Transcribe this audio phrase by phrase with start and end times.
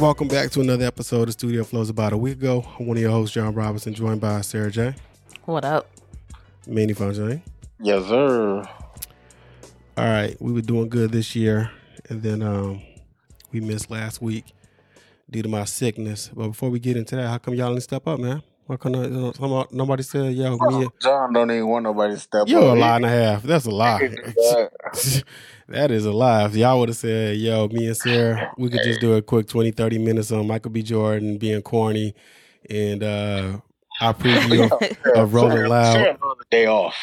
[0.00, 1.88] Welcome back to another episode of Studio Flows.
[1.88, 4.94] About a week ago, I'm one of your hosts, Jon Robinson, joined by Sarah J.
[5.44, 5.88] What up?
[6.66, 7.42] Manny Fontaine.
[7.78, 8.68] Yes, sir.
[9.96, 11.70] All right, we were doing good this year,
[12.08, 12.82] and then um,
[13.52, 14.46] we missed last week
[15.30, 16.28] due to my sickness.
[16.34, 18.42] But before we get into that, how come y'all didn't step up, man?
[18.66, 20.88] Why come not, you know, nobody said, "Yo, me"?
[21.02, 23.42] Jon don't even want nobody to step You're a lie and a half.
[23.42, 23.98] That's a lie.
[23.98, 24.14] can
[25.68, 25.90] that.
[25.90, 26.46] is a lie.
[26.46, 29.48] If y'all would have said, yo, me and Sarah, we could just do a quick
[29.48, 30.82] 20, 30 minutes on Michael B.
[30.82, 32.14] Jordan being corny
[32.70, 33.58] and uh
[34.00, 35.92] our preview of, of Rolling Loud.
[35.92, 36.18] Sarah
[36.50, 36.96] day off.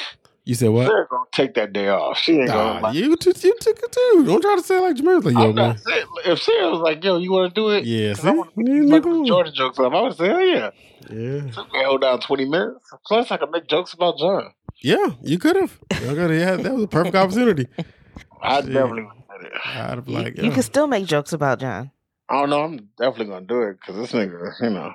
[0.52, 0.86] You said what?
[0.88, 2.18] Sarah gonna take that day off.
[2.18, 2.74] She ain't gonna.
[2.74, 4.26] Nah, Like, you, t- you took it too.
[4.26, 5.24] Don't try to say it like Jameer.
[5.24, 5.68] Like, yo, I'm man.
[5.70, 8.32] not saying, if Sarah was like, "Yo, you want to do it?" Yeah, 'Cause I
[8.32, 8.38] see?
[8.38, 9.14] want to You make nigga.
[9.14, 9.94] some Jordan jokes up.
[9.94, 10.72] I would say, "Oh yeah."
[11.10, 11.52] Yeah.
[11.52, 12.92] So we can hold down twenty minutes.
[13.08, 14.54] Plus, I can make jokes about Jon.
[14.82, 15.80] Yeah, you could have.
[16.04, 16.34] Y'all could have.
[16.34, 17.68] Yeah, that was a perfect opportunity.
[18.44, 18.74] I Shit.
[18.74, 19.54] definitely would do it.
[19.66, 20.54] I'd have You, like, you yeah.
[20.54, 21.92] can still make jokes about Jon.
[22.28, 22.64] I don't know.
[22.64, 24.92] I'm definitely gonna do it because this nigga, you know,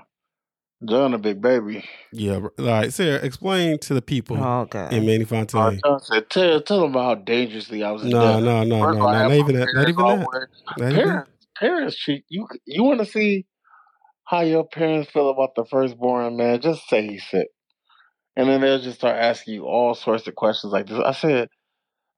[0.85, 1.85] Jon a big baby.
[2.13, 2.35] yeah.
[2.37, 4.93] All right, Sarah, explain to the people Oh god.
[4.93, 5.81] in Manny Uh, Fontaine.
[5.85, 8.99] Jon said, "Tell, tell them about how dangerously I was." No, no, no, no, First
[8.99, 9.75] of no, not even that.
[9.75, 10.27] Not parents even that.
[10.33, 10.51] work.
[10.77, 13.47] Not even parents parents treat you you want to see
[14.25, 17.49] how your parents feel about the firstborn man just say he's sick
[18.37, 21.49] and then they'll just start asking you all sorts of questions like this i said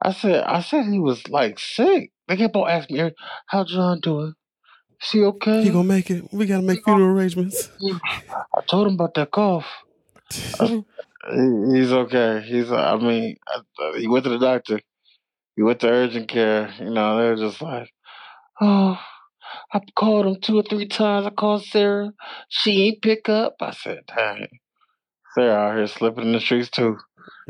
[0.03, 3.13] i said i said he was like sick they kept on asking me
[3.47, 4.35] how john doing
[5.03, 6.25] is he okay He gonna make it.
[6.33, 7.71] We gotta make funeral arrangements.
[8.33, 9.67] i told him about that cough
[10.61, 14.81] uh, He- he's okay he's i mean I- he went to the doctor
[15.57, 17.91] he went to urgent care you know they're just like
[18.61, 18.99] oh
[19.73, 21.27] I called him two or three times.
[21.27, 22.13] I called Sarah.
[22.49, 23.57] She ain't pick up.
[23.61, 24.47] I said, dang.
[25.35, 26.97] Sarah out here slipping in the streets too.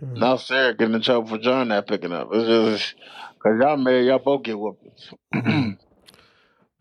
[0.02, 0.18] Mm.
[0.18, 2.28] Now Sarah getting in trouble for Jon not picking up.
[2.32, 2.46] It's
[2.80, 2.94] just
[3.34, 5.12] because y'all married, y'all both get whoopings.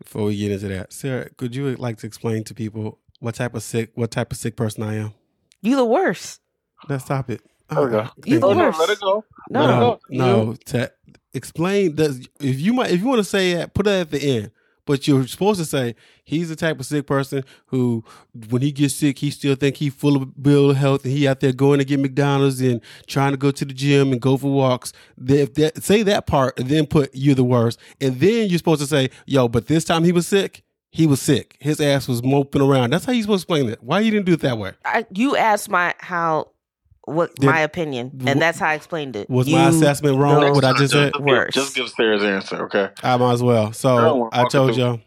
[0.08, 3.54] Before we get into that, Sarah, could you like to explain to people what type
[3.54, 5.12] of sick, what type of sick person I am?
[5.60, 6.40] You the worst.
[6.88, 7.42] Let's stop it.
[7.68, 7.94] There we.
[7.94, 8.78] Uh, You the no, worst.
[8.78, 9.22] let it go.
[9.50, 9.60] No.
[9.60, 10.54] Let it no, no.
[10.54, 10.90] To
[11.34, 14.18] explain, does if you might, if you want to say that, put it at the
[14.22, 14.50] end.
[14.88, 15.94] But you're supposed to say
[16.24, 18.02] he's the type of sick person who,
[18.48, 21.28] when he gets sick, he still think he's full of bill of health, and he
[21.28, 24.38] out there going to get McDonald's and trying to go to the gym and go
[24.38, 24.94] for walks.
[25.22, 28.80] If that, say that part, and then put you're the worst, and then you're supposed
[28.80, 30.62] to say, yo, but this time he was sick.
[30.90, 31.58] He was sick.
[31.60, 32.88] His ass was moping around.
[32.90, 33.82] That's how you supposed to explain it.
[33.82, 34.72] Why you didn't do it that way?
[34.86, 36.48] I, you asked my how
[37.08, 39.28] what Did- my opinion, and that's how I explained it.
[39.30, 40.40] Was You my assessment wrong?
[40.40, 41.12] know What I just said?
[41.12, 41.54] Just give, Worse.
[41.54, 42.90] just give Sarah's answer, okay?
[43.02, 43.72] I might as well.
[43.72, 45.00] So don't I told to- y'all,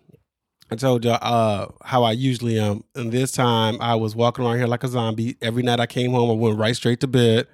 [0.71, 2.83] I told y'all uh, how I usually am.
[2.95, 5.35] And this time I was walking around here like a zombie.
[5.41, 7.47] Every night I came home, I went right straight to bed.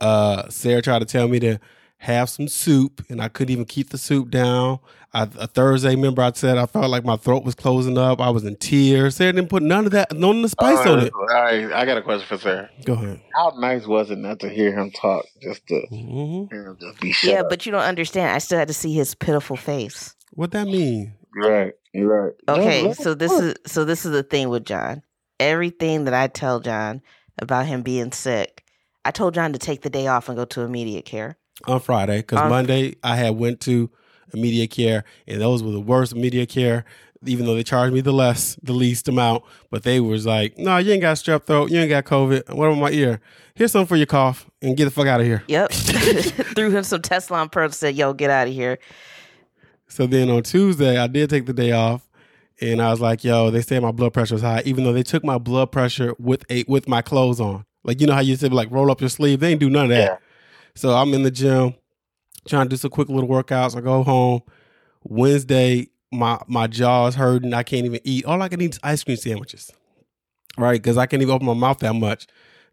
[0.00, 1.58] Uh, Sarah tried to tell me to
[1.98, 4.80] have some soup, and I couldn't even keep the soup down.
[5.14, 8.20] I, a Thursday, member, I said I felt like my throat was closing up.
[8.20, 9.16] I was in tears.
[9.16, 11.12] Sarah didn't put none of that, none of the spice all on it.
[11.14, 12.70] all right, I got a question for Sarah.
[12.84, 13.20] Go ahead.
[13.34, 15.24] How nice was it not to hear him talk?
[15.42, 17.50] Just to hmm hear him just be shut Yeah, up.
[17.50, 18.30] but you don't understand.
[18.34, 20.14] I still had to see his pitiful face.
[20.32, 21.14] What that mean?
[21.34, 21.72] You're right.
[21.92, 22.32] You're right.
[22.48, 25.02] Okay, No, so this is so this is the thing with Jon.
[25.40, 27.02] Everything that I tell Jon
[27.38, 28.64] about him being sick,
[29.04, 31.36] I told Jon to take the day off and go to immediate care.
[31.66, 33.90] on Friday because On- Monday I had went to
[34.32, 36.84] immediate care and those were the worst immediate care.
[37.24, 40.78] Even though they charged me the less, the least amount, but they was like, "No,
[40.78, 42.52] you ain't got strep throat, you ain't got COVID.
[42.52, 43.20] What about my ear?
[43.54, 45.72] Here's something for your cough, and get the fuck out of here." Yep.
[46.56, 47.76] Threw him some Tessalon pearls.
[47.76, 48.78] Said, "Yo, get out of here."
[49.86, 52.08] So then on Tuesday, I did take the day off,
[52.60, 55.04] and I was like, "Yo, they say my blood pressure is high," even though they
[55.04, 57.64] took my blood pressure with a with my clothes on.
[57.84, 59.84] Like you know how you said like roll up your sleeve, they ain't do none
[59.84, 60.10] of that.
[60.10, 60.16] Yeah.
[60.74, 61.74] So I'm in the gym
[62.48, 63.76] trying to do some quick little workouts.
[63.76, 64.42] I go home
[65.04, 65.88] Wednesday.
[66.12, 67.54] My my jaw is hurting.
[67.54, 68.24] I can't even eat.
[68.26, 69.72] All I can eat is ice cream sandwiches,
[70.58, 70.80] right?
[70.80, 72.26] Because I can't even open my mouth that much.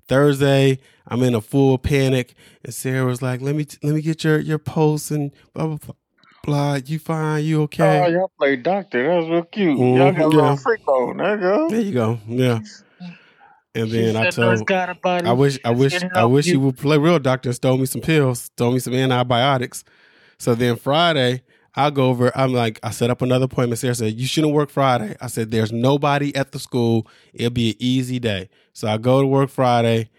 [0.10, 2.34] Thursday, I'm in a full panic,
[2.66, 5.78] and Sarah was like, "Let me let me get your your pulse and blah blah
[5.78, 5.96] blah.
[6.44, 6.80] blah.
[6.86, 7.46] You fine?
[7.46, 9.08] You okay?" Oh, y'all play doctor.
[9.08, 9.78] That was real cute.
[9.78, 10.42] Mhm, Y'all got a yeah.
[10.42, 11.18] little freak on.
[11.18, 11.70] There you go.
[11.70, 12.20] There you go.
[12.28, 12.60] Yeah.
[13.80, 15.28] And then I said, "No, it's told, body.
[15.28, 17.86] I wish, I wish, I wish you." you would play real doctor and stole me
[17.86, 19.84] some pills, stole me some antibiotics.
[20.38, 21.44] So then Friday,
[21.76, 22.36] I'll go over.
[22.36, 23.80] I'm like, I set up another appointment.
[23.80, 25.16] Sarah said, You shouldn't work Friday.
[25.22, 27.08] I said, There's nobody at the school.
[27.34, 28.50] It'll be an easy day.
[28.74, 30.10] So I go to work Friday.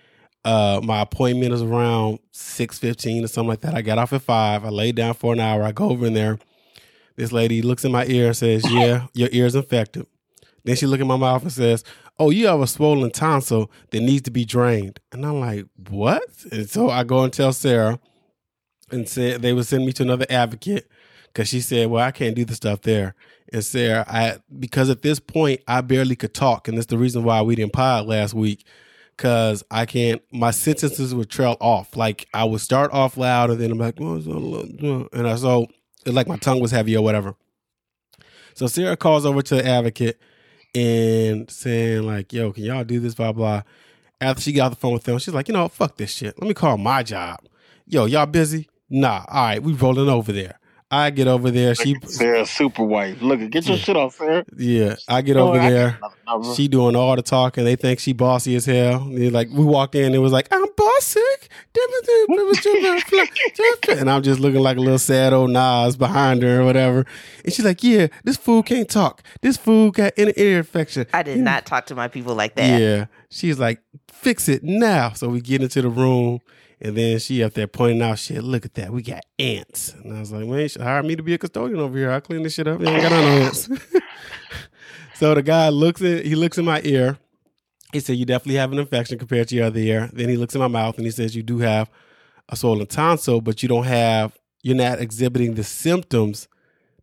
[0.44, 3.74] Uh, my appointment is around six fifteen or something like that.
[3.74, 4.64] I got off at five.
[4.64, 5.62] I lay down for an hour.
[5.62, 6.38] I go over in there.
[7.16, 10.06] This lady looks in my ear and says, "Yeah, your ear's infected."
[10.64, 11.84] Then she look in my mouth and says,
[12.20, 16.22] "Oh, you have a swollen tonsil that needs to be drained." And I'm like, "What?"
[16.52, 17.98] And so I go and tell Sarah,
[18.90, 20.86] and said they would send me to another advocate
[21.26, 23.14] because she said, "Well, I can't do the stuff there."
[23.52, 27.24] And Sarah, I because at this point I barely could talk, and that's the reason
[27.24, 28.64] why we didn't pod last week.
[29.16, 31.94] Cause I can't, my sentences would trail off.
[31.94, 35.66] Like I would start off loud, and then I'm like, and I so
[36.06, 37.34] like my tongue was heavy or whatever.
[38.54, 40.18] So Sarah calls over to the advocate
[40.74, 43.62] and saying like, "Yo, can y'all do this?" Blah blah.
[44.20, 46.38] After she got the phone with them, she's like, "You know, fuck this shit.
[46.40, 47.40] Let me call my job."
[47.86, 48.68] Yo, y'all busy?
[48.88, 49.24] Nah.
[49.28, 50.59] All right, we rolling over there.
[50.92, 51.72] I get over there.
[51.76, 53.22] She Sarah's super wife.
[53.22, 54.44] Look, get your shit off, Sarah.
[54.56, 56.00] Yeah, I get over there.
[56.56, 57.64] She doing all the talking.
[57.64, 59.08] They think she bossy as hell.
[59.08, 61.20] They like we walk in, it was like I'm bossy,
[63.88, 67.06] and I'm just looking like a little sad old Nas behind her or whatever.
[67.44, 69.22] And she's like, "Yeah, this fool can't talk.
[69.42, 72.80] This fool got an ear infection." I did not talk to my people like that.
[72.80, 76.40] Yeah, she's like, "Fix it now." So we get into the room.
[76.80, 78.42] And then she up there pointing out shit.
[78.42, 78.90] Look at that.
[78.90, 79.92] We got ants.
[79.92, 82.10] And I was like, man, you hire me to be a custodian over here.
[82.10, 82.80] I'll clean this shit up.
[82.80, 83.68] They ain't got no ants.
[85.14, 87.18] so the guy looks at he looks in my ear.
[87.92, 90.08] He said, You definitely have an infection compared to your other ear.
[90.12, 91.90] Then he looks in my mouth and he says, You do have
[92.48, 96.48] a swollen tonsil, but you don't have you're not exhibiting the symptoms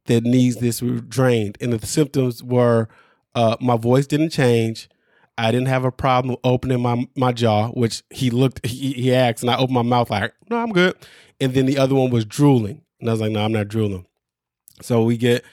[0.05, 1.57] that needs this drained.
[1.61, 2.87] And the symptoms were
[3.35, 4.89] uh, my voice didn't change.
[5.37, 9.43] I didn't have a problem opening my my jaw, which he looked he, he asked,
[9.43, 10.95] and I opened my mouth like, no, I'm good.
[11.39, 14.05] And then the other one was drooling, and I was like, no, I'm not drooling.
[14.81, 15.43] So we get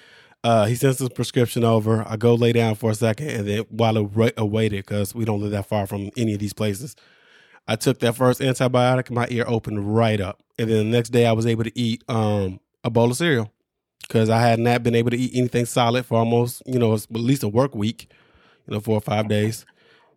[0.42, 2.04] uh, he sends his prescription over.
[2.06, 5.40] I go lay down for a second, and then while I awaited, because we don't
[5.40, 6.96] live that far from any of these places,
[7.66, 10.42] I took that first antibiotic, my ear opened right up.
[10.58, 13.50] And then the next day, I was able to eat um, a bowl of cereal
[14.02, 17.10] because I had not been able to eat anything solid for almost, you know, at
[17.10, 18.08] least a work week,
[18.66, 19.64] you know, four or five days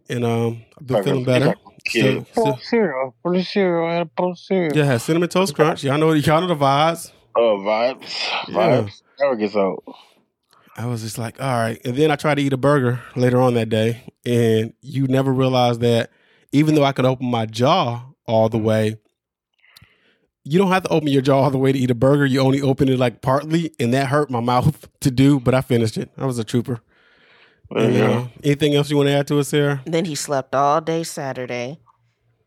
[0.09, 1.56] and um, I've been feeling better.
[1.89, 4.75] So, so, cereal, for the cereal, and a cereal.
[4.75, 5.83] Yeah, cinnamon toast crunch.
[5.83, 7.12] Y'all know, y'all know the vibes.
[7.36, 8.04] Oh, vibes,
[8.48, 9.01] vibes.
[9.19, 9.25] Yeah.
[9.25, 9.83] Never gets old.
[10.75, 11.80] I was just like, all right.
[11.86, 15.31] And then I tried to eat a burger later on that day, and you never
[15.31, 16.12] realize that
[16.51, 18.98] even though I could open my jaw all the way,
[20.44, 22.25] you don't have to open your jaw all the way to eat a burger.
[22.25, 25.62] You only open it like partly, and that hurt my mouth to do, but I
[25.62, 26.09] finished it.
[26.18, 26.81] I was a trooper.
[27.75, 28.27] Yeah.
[28.43, 29.81] Anything else you want to add to it, Sarah?
[29.85, 31.79] Then he slept all day Saturday.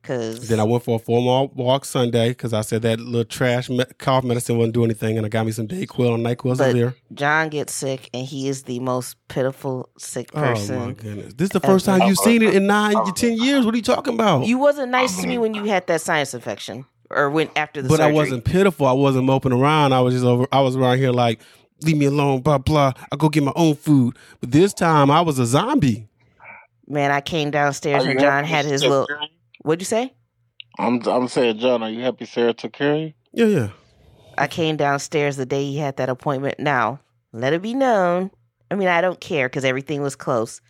[0.03, 3.23] Cause then I went for a four mile walk Sunday because I said that little
[3.23, 6.57] trash me- cough medicine wouldn't do anything, and I got me some Dayquil and Nyquil
[6.57, 6.95] but there.
[7.13, 10.77] Jon gets sick, and he is the most pitiful sick person.
[10.77, 11.35] Oh my goodness!
[11.35, 13.67] This is the first time you've seen it in nine, ten years.
[13.67, 14.47] What are you talking about?
[14.47, 17.89] You wasn't nice to me when you had that sinus infection, or when after the.
[17.91, 18.11] But surgery.
[18.11, 18.87] I wasn't pitiful.
[18.87, 19.93] I wasn't moping around.
[19.93, 20.47] I was just over.
[20.51, 21.41] I was around here like
[21.83, 22.93] leave me alone, blah, blah.
[23.13, 24.17] I go get my own food.
[24.41, 26.09] But this time I was a zombie.
[26.87, 29.07] Man, I came downstairs and Jon had his little.
[29.63, 30.13] What'd you say?
[30.79, 33.13] I'm I'm saying, Jon, are you happy Sarah took care of you?
[33.33, 33.69] Yeah, yeah.
[34.39, 36.59] I came downstairs the day he had that appointment.
[36.59, 37.01] Now,
[37.33, 38.31] let it be known.
[38.71, 40.61] I mean, I don't care because everything was close.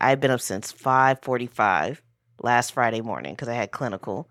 [0.00, 2.00] I've been up since 5:45
[2.40, 4.28] last Friday morning because I had clinical.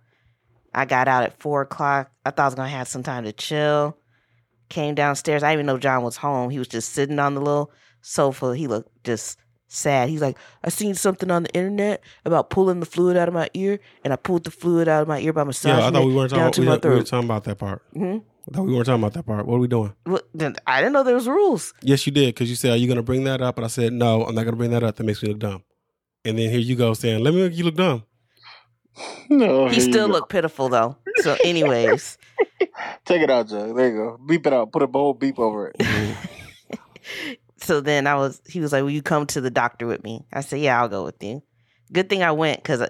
[0.73, 2.11] I got out at four o'clock.
[2.25, 3.96] I thought I was gonna have some time to chill
[4.69, 5.43] came downstairs.
[5.43, 6.49] I didn't even know Jon was home.
[6.49, 7.71] He was just sitting on the little
[8.01, 8.55] sofa.
[8.55, 9.37] He looked just
[9.67, 10.09] sad.
[10.09, 13.49] He's like, I seen something on the internet about pulling the fluid out of my
[13.53, 16.05] ear, and I pulled the fluid out of my ear by massaging yeah, I thought
[16.05, 17.83] we weren't talking, we, we were talking about that part.
[17.93, 18.19] Mm-hmm.
[18.49, 19.45] I thought we weren't talking about that part.
[19.45, 19.93] What are we doing?
[20.05, 20.21] Well,
[20.65, 21.73] I didn't know there was rules.
[21.81, 23.67] Yes, you did because you said, "Are you going to bring that up?" And I
[23.67, 24.95] said, "No, I'm not going to bring that up.
[24.95, 25.63] That makes me look dumb."
[26.23, 28.03] And then here you go saying, "Let me make you look dumb."
[29.29, 30.97] No, he still looked pitiful though.
[31.19, 32.17] So, anyways,
[33.05, 33.73] Take it out, Joe.
[33.73, 34.19] There you go.
[34.25, 34.71] Beep it out.
[34.71, 36.17] Put a bold beep over it.
[37.57, 40.25] so then I was, he was like, Will you come to the doctor with me?
[40.31, 41.41] I said, Yeah, I'll go with you.
[41.91, 42.89] Good thing I went because uh,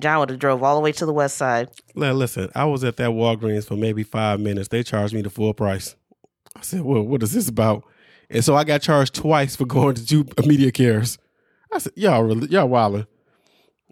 [0.00, 1.70] Jon would have drove all the way to the west side.
[1.94, 4.68] Now, listen, I was at that Walgreens for maybe five minutes.
[4.68, 5.94] They charged me the full price.
[6.56, 7.84] I said, Well, what is this about?
[8.30, 11.18] And so I got charged twice for going to two immediate cares.
[11.72, 13.06] I said, Y'all really, y'all wilding.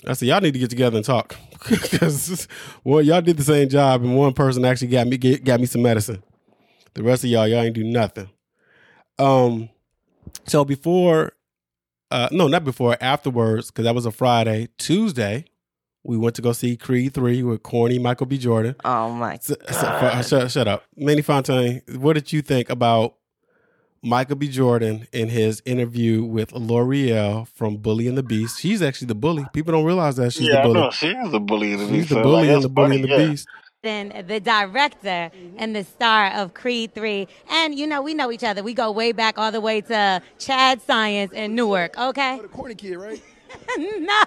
[0.07, 1.37] I said, y'all need to get together and talk
[1.69, 2.49] because
[2.85, 5.67] well, y'all did the same job, and one person actually got me get, got me
[5.67, 6.23] some medicine.
[6.95, 8.29] The rest of y'all, y'all ain't do nothing.
[9.19, 9.71] Um,
[10.47, 11.33] so before,
[12.11, 14.69] uh, no, not before, afterwards, because that was a Friday.
[14.79, 15.45] Tuesday,
[16.05, 18.39] we went to go see Creed three with corny Michael B.
[18.39, 18.75] Jordan.
[18.85, 19.39] Oh my!
[19.41, 21.83] So, so, shut, shut up, Manny Fontaine.
[21.95, 23.15] What did you think about
[24.05, 24.49] Michael B.
[24.49, 28.59] Jordan in his interview with Lore'l from Bully and the Beast.
[28.59, 29.47] She's actually the bully.
[29.53, 30.81] People don't realize that she's yeah, the bully.
[30.81, 32.09] Yeah, she is the bully in the she's Beast.
[32.09, 33.29] She's the bully and the bully and the yeah.
[33.29, 33.47] Beast.
[33.85, 37.29] And the director and the star of Creed 3.
[37.49, 38.65] And, you know, we know each other.
[38.65, 42.39] We go way back all the way to Chad Science in Newark, okay?
[42.39, 43.23] Oh, the corny kid, right?
[43.79, 44.23] no,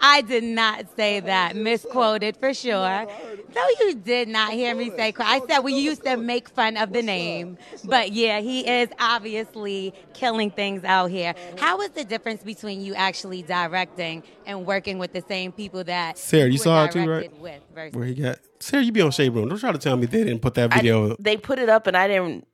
[0.00, 1.56] I did not say that.
[1.56, 3.06] Misquoted for sure.
[3.54, 5.12] No, you did not hear me say.
[5.18, 9.94] I said we used to make fun of the name, but yeah, he is obviously
[10.14, 11.34] killing things out here.
[11.58, 16.18] How is the difference between you actually directing and working with the same people that
[16.18, 17.40] Sarah, you were saw it too, right?
[17.40, 19.48] With versus Where he got Sarah, you be on Shade Room.
[19.48, 21.16] Don't try to tell me they didn't put that I- video.
[21.18, 22.46] they put it up and I didn't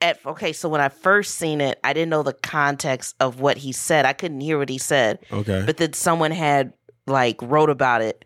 [0.00, 3.56] at okay, so when I first seen it, I didn't know the context of what
[3.56, 4.04] he said.
[4.04, 5.18] I couldn't hear what he said.
[5.32, 5.62] okay.
[5.64, 6.72] But then someone had
[7.06, 8.24] like wrote about it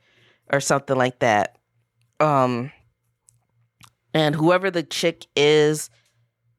[0.53, 1.59] or something like that.
[2.19, 2.73] Um
[4.13, 5.91] and whoever the chick is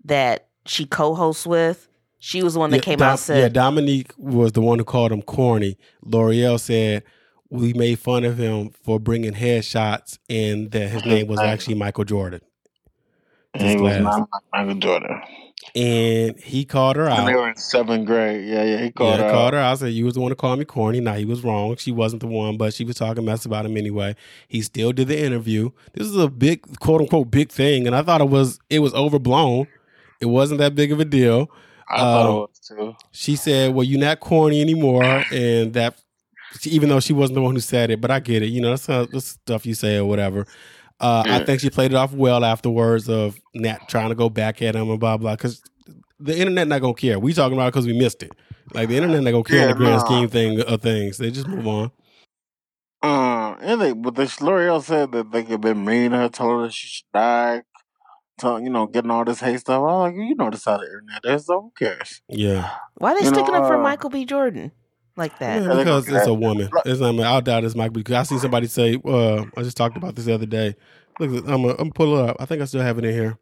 [0.06, 1.88] that she co-hosts with,
[2.20, 4.62] she was the one that Yeah, came Dom- out and said Yeah, Dominique was the
[4.62, 5.78] one who called him corny.
[6.06, 7.04] Lore'l said
[7.50, 12.06] we made fun of him for bringing headshots and that his name was actually Michael
[12.06, 12.40] Jordan.
[13.54, 15.22] And he was not Michael Jordan.
[15.76, 17.20] And he called her out.
[17.20, 18.48] And they were in seventh grade.
[18.48, 18.82] Yeah, yeah.
[18.82, 19.32] He called yeah, her.
[19.32, 19.54] called out.
[19.54, 19.80] her out.
[19.80, 21.00] Said you was the one to call me corny.
[21.00, 21.76] Now he was wrong.
[21.76, 24.16] She wasn't the one, but she was talking mess about him anyway.
[24.48, 25.70] He still did the interview.
[25.94, 28.94] This is a big quote unquote big thing, and I thought it was it was
[28.94, 29.68] overblown.
[30.20, 31.52] It wasn't that big of a deal.
[31.90, 32.96] I thought Um, it was too.
[33.12, 35.96] She said, "Well, you're not corny anymore," and that
[36.66, 38.48] even though she wasn't the one who said it, but I get it.
[38.48, 40.46] You know, that's, that's stuff you say or whatever.
[41.02, 44.62] Uh, I think she played it off well afterwards of Nat trying to go back
[44.62, 45.36] at him and blah blah.
[45.36, 45.62] Because
[46.20, 47.20] the internet not gonna care.
[47.20, 48.32] We talking about it because we missed it.
[48.74, 50.06] Like the internet not gonna care in the grand nah.
[50.06, 51.18] scheme thing of things.
[51.18, 51.92] They just move on.
[53.02, 56.62] Uh, and they, but the Lore'l said that they could been mean to her, told
[56.62, 57.64] her that she should die,
[58.40, 59.80] tell, you know, getting all this hate stuff.
[59.80, 62.22] I was like, you know, this how the internet is, so who cares?
[62.30, 64.24] Yeah, why they you know, sticking up for uh, Michael B.
[64.24, 64.72] Jordan
[65.16, 65.62] like that?
[65.62, 66.70] Yeah, because it's a woman.
[66.86, 67.20] It's not.
[67.20, 69.00] I doubt it's Mike because I seen somebody say.
[69.04, 70.76] Uh, I just talked about this the other day.
[71.20, 72.38] Look, I'm gonna I'm pull it up.
[72.40, 73.38] I think I still have it in here.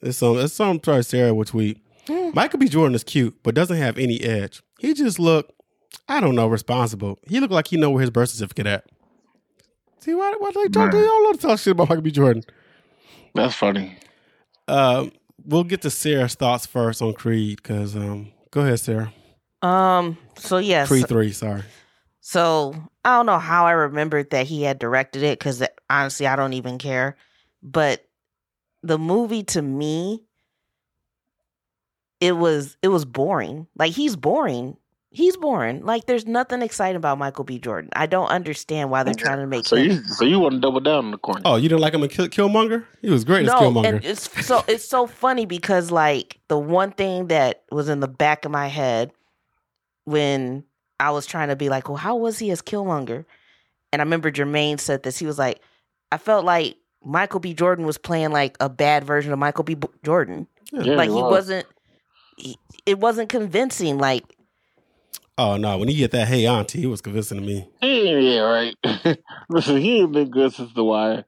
[0.00, 0.38] It's some.
[0.38, 0.80] It's some.
[0.82, 1.80] Sorry, Sarah will tweet.
[2.06, 2.30] Hmm.
[2.34, 2.68] Michael B.
[2.68, 4.62] Jordan is cute, but doesn't have any edge.
[4.78, 5.52] He just look.
[6.08, 6.48] I don't know.
[6.48, 7.18] Responsible.
[7.26, 8.84] He look like he know where his birth certificate at.
[10.00, 10.34] See why?
[10.38, 10.92] Why they talk?
[10.92, 11.08] They Man.
[11.08, 12.10] all love to talk shit about Michael B.
[12.10, 12.42] Jordan.
[13.34, 13.96] That's funny.
[14.68, 15.12] Um,
[15.44, 19.12] we'll get to Sarah's thoughts first on Creed because um, go ahead, Sarah.
[19.64, 20.88] Um so yes.
[20.88, 21.32] Creed three.
[21.32, 21.62] Sorry.
[22.20, 26.36] So I don't know how I remembered that he had directed it because honestly, I
[26.36, 27.16] don't even care.
[27.62, 28.06] But
[28.82, 30.22] the movie to me,
[32.20, 33.66] it was it was boring.
[33.76, 34.76] Like he's boring.
[35.10, 35.84] He's boring.
[35.84, 37.58] Like there's nothing exciting about Michael B.
[37.58, 37.90] Jordan.
[37.94, 39.84] I don't understand why they're trying to make So him.
[39.90, 41.42] you, so you want to double down on the corner?
[41.44, 42.84] Oh, you didn't like him in Kill- Killmonger?
[43.00, 43.86] He was great as no, Killmonger.
[43.86, 48.08] and it's so it's so funny because like the one thing that was in the
[48.08, 49.12] back of my head
[50.04, 50.64] when
[51.00, 53.24] I was trying to be like, well, how was he as Killmonger?
[53.92, 55.18] And I remember Jermaine said this.
[55.18, 55.60] He was like,
[56.10, 57.54] I felt like Michael B.
[57.54, 59.74] Jordan was playing like a bad version of Michael B.
[59.74, 60.46] B- Jordan.
[60.72, 61.30] Yeah, like he was.
[61.30, 61.66] wasn't.
[62.36, 63.98] He, it wasn't convincing.
[63.98, 64.24] Like
[65.36, 67.68] Oh no, when he get that hey auntie, he was convincing to me.
[67.80, 68.76] He, yeah, right.
[69.48, 71.24] Listen, he ain't been good since the wire.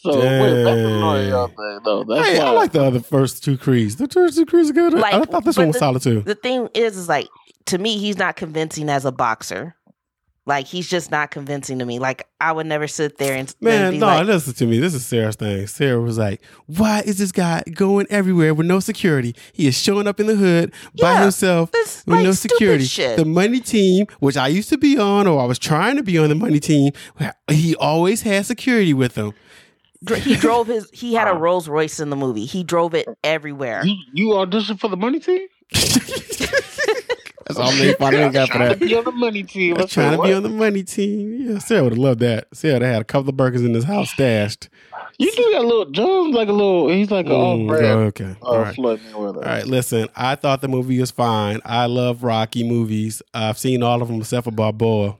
[0.00, 2.04] So wait, back to the Lore'l thing though.
[2.04, 3.96] That's hey, why I like the other first two Creeds.
[3.96, 4.94] The first two Creeds are good.
[4.94, 6.20] I thought this one was the- solid too.
[6.22, 7.26] the thing is, is like
[7.68, 9.74] to me, he's not convincing as a boxer.
[10.46, 11.98] Like he's just not convincing to me.
[11.98, 14.78] Like I would never sit there and and Man, be no, like, listen to me.
[14.78, 15.66] This is Sarah's thing.
[15.66, 19.36] Sarah was like, "Why is this guy going everywhere with no security?
[19.52, 23.18] He is showing up in the hood by Yeah, himself with like, no security." shit.
[23.18, 26.16] The money team, which I used to be on, or I was trying to be
[26.16, 26.92] on the money team,
[27.50, 29.34] he always had security with him.
[30.16, 32.46] He drove his he had a Rolls Royce in the movie.
[32.46, 33.84] He drove it everywhere.
[33.84, 35.46] you, you auditioned for the money team.
[37.48, 38.78] That's all they finally got for Trying that.
[38.80, 39.76] to be on the money team.
[39.78, 41.50] I'm trying to be on the money team.
[41.50, 42.46] Yeah, Sarah would have loved that.
[42.52, 44.68] Sarah would have had a couple of burgers in this house stashed.
[45.18, 46.88] You do got a little Jones, like a little.
[46.90, 47.86] He's like an off Mm, brand.
[48.00, 48.36] okay.
[48.40, 48.78] Uh, all, right.
[48.78, 49.66] all right.
[49.66, 50.08] listen.
[50.14, 51.60] I thought the movie was fine.
[51.64, 53.20] I love Rocky movies.
[53.34, 55.16] I've seen all of them except for Balboa,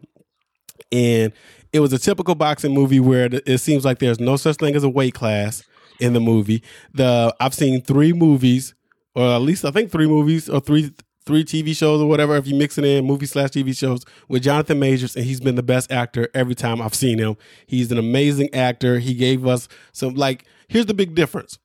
[0.93, 1.33] and
[1.73, 4.85] it was a typical boxing movie where it seems like there's no such thing as
[4.85, 5.63] a weight class
[6.01, 6.63] in the movie.
[6.95, 8.75] The I've seen three movies,
[9.15, 10.93] or at least I think three movies or three
[11.29, 12.37] three TV shows or whatever.
[12.37, 15.57] If you mix it in, movie slash TV shows with Jonathan Majors, and he's been
[15.57, 17.37] the best actor every time I've seen him.
[17.67, 18.99] He's an amazing actor.
[18.99, 20.47] He gave us some like.
[20.69, 21.59] Here's the big difference.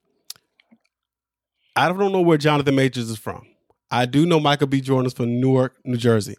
[1.76, 3.48] I don't know where Jonathan Majors is from.
[3.90, 4.82] I do know Michael B.
[4.82, 6.36] Jordan is from Newark, New Jersey,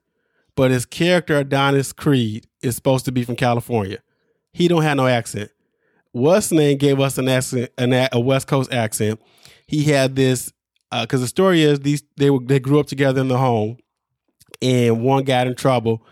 [0.54, 3.98] but his character Adonis Creed is supposed to be from California.
[4.52, 5.50] He don't have no accent.
[6.12, 9.20] What's name gave us an accent, an, a West Coast accent.
[9.66, 10.52] He had this
[11.02, 13.78] because the story is these they were they grew up together in the home,
[14.62, 16.04] and one got in trouble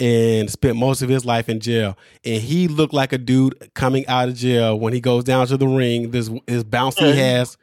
[0.00, 1.96] and spent most of his life in jail.
[2.24, 5.56] And he looked like a dude coming out of jail when he goes down to
[5.58, 6.10] the ring.
[6.10, 7.58] This his bounce he has.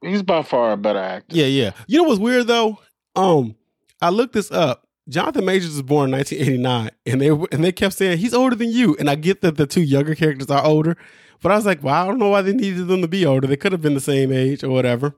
[0.00, 1.36] He's by far a better actor.
[1.36, 1.72] Yeah, yeah.
[1.86, 2.78] You know what's weird though?
[3.14, 3.54] Um,
[4.00, 4.88] I looked this up.
[5.06, 8.70] Jonathan Majors was born in 1989, and they and they kept saying he's older than
[8.70, 8.96] you.
[8.98, 10.96] And I get that the two younger characters are older,
[11.42, 13.46] but I was like, well, I don't know why they needed them to be older.
[13.46, 15.14] They could have been the same age or whatever.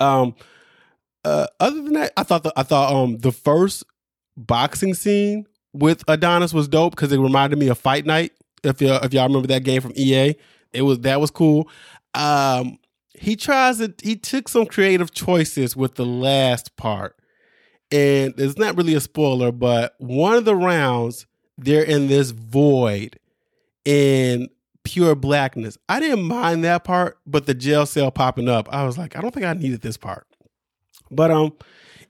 [0.00, 0.34] Um,
[1.24, 3.84] uh, other than that, I thought the, I thought um the first
[4.36, 8.32] boxing scene with Adonis was dope because it reminded me of Fight Night.
[8.64, 10.34] If you if y'all remember that game from EA,
[10.72, 11.68] it was that was cool.
[12.14, 12.78] Um,
[13.14, 17.16] he tries to he took some creative choices with the last part,
[17.90, 21.26] and it's not really a spoiler, but one of the rounds
[21.56, 23.18] they're in this void
[23.84, 24.48] in
[24.88, 25.76] pure blackness.
[25.88, 29.20] I didn't mind that part, but the jail cell popping up, I was like, I
[29.20, 30.26] don't think I needed this part.
[31.10, 31.52] But um,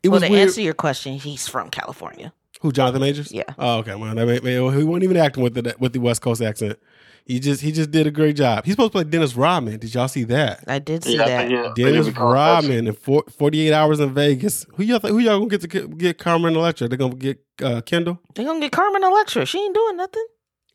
[0.03, 0.49] it well, was to weird.
[0.49, 2.33] answer your question, he's from California.
[2.61, 3.31] Who Jonathan Majors?
[3.33, 3.45] Yeah.
[3.59, 3.95] Oh, okay.
[3.95, 6.79] Well, that may, may, he wasn't even acting with the with the West Coast accent.
[7.25, 8.65] He just he just did a great job.
[8.65, 9.79] He's supposed to play Dennis Rodman.
[9.79, 10.65] Did y'all see that?
[10.67, 11.51] I did see Yeah, that.
[11.51, 14.67] yeah, Dennis they Rodman in four, 48 hours in Vegas.
[14.75, 16.89] Who y'all think, who y'all gonna get to get- get Carmen Electra?
[16.89, 18.19] They're gonna get uh, Kendall.
[18.35, 19.45] They're gonna get Carmen Electra.
[19.47, 20.25] She ain't doing nothing.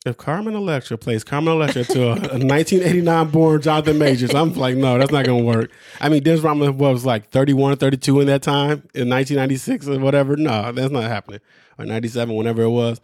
[0.05, 4.75] If Carmen Electra plays Carmen Electra to a, a 1989 born Jonathan Majors, I'm like,
[4.75, 5.71] no, that's not gonna work.
[6.01, 10.35] I mean, Dennis Rodman was like 31, 32 in that time in 1996 or whatever.
[10.35, 11.39] No, that's not happening.
[11.79, 12.99] Or 97, whenever it was.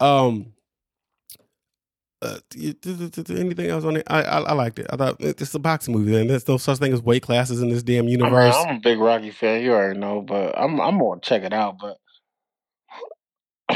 [0.00, 0.54] Um.
[2.22, 4.04] Uh, anything else on it?
[4.06, 4.86] I, I I liked it.
[4.90, 6.16] I thought it's a boxing movie.
[6.16, 8.54] And there's no such thing as weight classes in this damn I mean, universe.
[8.56, 9.60] I'm a big Rocky fan.
[9.60, 11.78] You already know, but I'm I'm gonna check it out.
[11.80, 11.98] But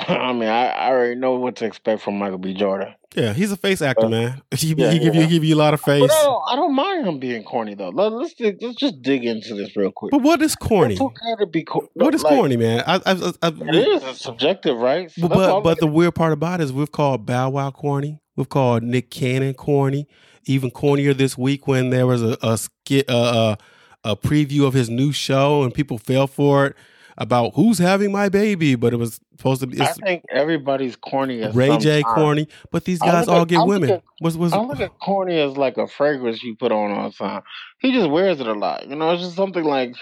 [0.08, 2.54] I mean, I, I already know what to expect from Michael B.
[2.54, 2.94] Jordan.
[3.14, 4.42] yeah, he's a face actor, Uh, man.
[4.56, 6.10] He, yeah, he give you he give you a lot of face.
[6.10, 7.90] I don't, I don't mind him being corny though.
[7.90, 10.10] Let, let's dig, let's just dig into this real quick.
[10.10, 10.94] But what is corny?
[10.94, 11.66] It's okay to be.
[11.94, 12.82] What is corny, man?
[12.86, 14.02] I, It is.
[14.04, 15.10] It's subjective, right?
[15.10, 17.50] So Well, that's all but but the weird part about it is we've called Bow
[17.50, 18.20] Wow corny.
[18.36, 20.06] We've called Nick Cannon corny.
[20.46, 23.56] Even cornier this week when there was a a skit uh,
[24.04, 26.76] a, a preview of his new show and people fell for it
[27.18, 31.46] about who's having my baby, but it was supposed to be I think everybody's corny
[31.52, 32.14] Ray J time.
[32.14, 32.48] corny.
[32.70, 33.90] But these guys all at- get I women.
[33.90, 37.16] at- Was I look at corny as like a fragrance you put on all the
[37.16, 37.42] time.
[37.78, 38.88] He just wears it a lot.
[38.88, 39.94] You know, it's just something like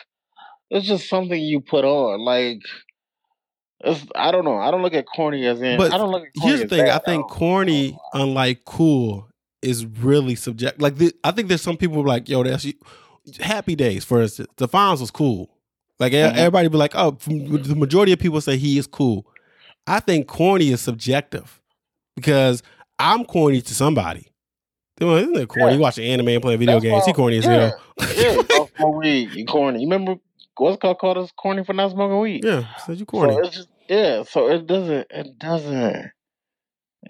[0.70, 2.20] it's just something you put on.
[2.20, 2.60] Like
[3.80, 4.56] it's I don't know.
[4.56, 5.78] I don't look at corny as in.
[5.78, 6.88] But I don't look at corny here's the thing.
[6.88, 9.28] I think corny, unlike cool,
[9.62, 10.80] is really subject.
[10.80, 12.66] Like the, I think there's some people who are like, yo, that's
[13.40, 14.48] Happy Days, for instance.
[14.56, 15.50] The Fonz was cool.
[16.00, 16.36] Like Mhm.
[16.36, 19.26] everybody be like, oh, the majority of people say he is cool.
[19.86, 21.60] I think corny is subjective
[22.16, 22.62] because
[22.98, 24.28] I'm corny to somebody.
[25.00, 25.66] Well, Isn't it corny?
[25.66, 25.74] Yeah.
[25.74, 27.04] You watching anime and playing video That's games.
[27.06, 28.14] He corny as yeah, hell.
[28.16, 29.30] yeah, smoke weed.
[29.34, 29.80] You corny.
[29.82, 30.16] You remember
[30.56, 32.44] what's called called us corny for not smoking weed?
[32.44, 33.32] Yeah, said you corny.
[33.34, 34.22] So it's just yeah.
[34.22, 35.06] So it doesn't.
[35.10, 36.10] It doesn't.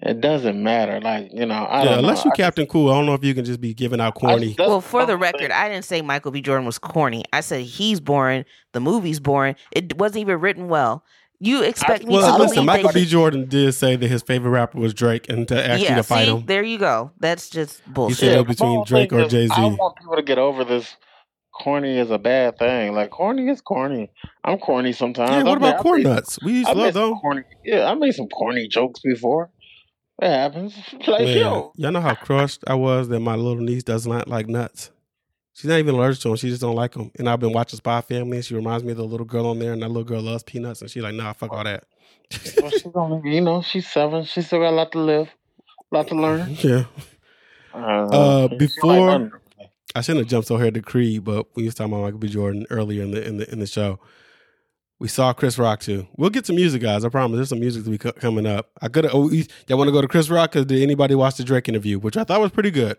[0.01, 0.99] It doesn't matter.
[0.99, 1.53] Like you know.
[1.55, 2.29] I yeah, don't unless know.
[2.29, 4.53] you Captain Cool, I don't know if you can just be giving out corny.
[4.57, 6.41] that's well, for the record, I didn't say Michael B.
[6.41, 7.23] Jordan was corny.
[7.31, 8.45] I said he's boring.
[8.73, 9.55] The movie's boring.
[9.71, 11.03] It wasn't even written well.
[11.39, 13.05] You expect me well, to listen, Michael that B.
[13.05, 16.25] Jordan did say that his favorite rapper was Drake, and to ask you to fight
[16.25, 16.45] see, him.
[16.45, 17.11] there you go.
[17.19, 18.17] That's just He bullshit.
[18.17, 19.53] said it but between Drake or Jay-Z.
[19.55, 20.95] I want people to get over this.
[21.53, 22.93] Corny is a bad thing.
[22.93, 24.11] Like corny is corny.
[24.43, 25.31] I'm corny sometimes.
[25.31, 26.37] Yeah, what mean, about I corn nuts?
[26.43, 27.19] We used to love some them.
[27.19, 27.41] corny.
[27.63, 29.51] Yeah, I made some corny jokes before.
[30.21, 30.75] It happens.
[31.07, 34.27] Like Man, yo, y'all know how crushed I was that my little niece does not
[34.27, 34.91] like nuts.
[35.53, 36.37] She's not even allergic to them.
[36.37, 37.11] She just don't like them.
[37.17, 39.59] And I've been watching Spy Family, and she reminds me of the little girl on
[39.59, 41.85] there, and that little girl loves peanuts, and she's like, "Nah, fuck all that."
[42.61, 44.25] well, she's only, you know, she's seven.
[44.25, 45.29] She still got a lot to live,
[45.91, 46.57] a lot to learn.
[46.59, 46.85] yeah.
[47.73, 49.41] Uh, Uh, before-
[49.97, 52.27] I shouldn't have jumped so hard to Creed, but we was talking about Michael B.
[52.27, 53.97] Jordan earlier in the in the in the show.
[54.99, 56.07] We saw Chris Rock too.
[56.15, 57.03] We'll get some music, guys.
[57.03, 57.35] I promise.
[57.37, 58.69] There's some music to be co- coming up.
[58.81, 59.05] I could.
[59.11, 60.53] Oh, you- y'all want to go to Chris Rock?
[60.53, 62.97] Cause did anybody watch the Drake interview, which I thought was pretty good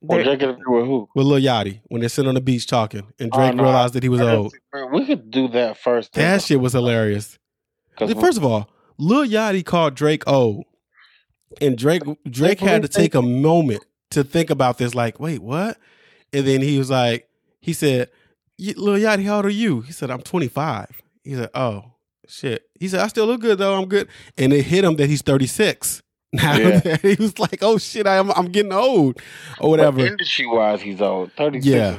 [0.00, 1.08] Well, There- Drake interview with who?
[1.14, 3.94] with Lil Yachty when they're sitting on the beach talking, and Oh, Drake no, realized
[3.94, 4.52] that he was I old.
[4.52, 4.58] see-
[4.92, 6.12] We could do that first.
[6.14, 7.38] That shit was hilarious.
[7.98, 10.64] First of all, Lil Yachty called Drake old,
[11.60, 14.94] and Drake Drake had to take a moment to think about this.
[14.96, 15.78] Like, wait, what?
[16.32, 17.28] And then he was like,
[17.60, 18.10] he said,
[18.58, 21.92] "Lil Yachty, how old are you?" He said, "I'm 25." He said, "Oh
[22.28, 23.74] shit." He said, "I still look good though.
[23.80, 24.08] I'm good."
[24.38, 26.02] And it hit him that he's 36.
[26.34, 26.96] Now Yeah.
[26.96, 29.20] he was like, "Oh shit, I'm I'm getting old,"
[29.60, 30.04] or whatever.
[30.04, 31.30] Industry wise, he's old.
[31.32, 31.72] Thirty six.
[31.74, 31.98] Yeah.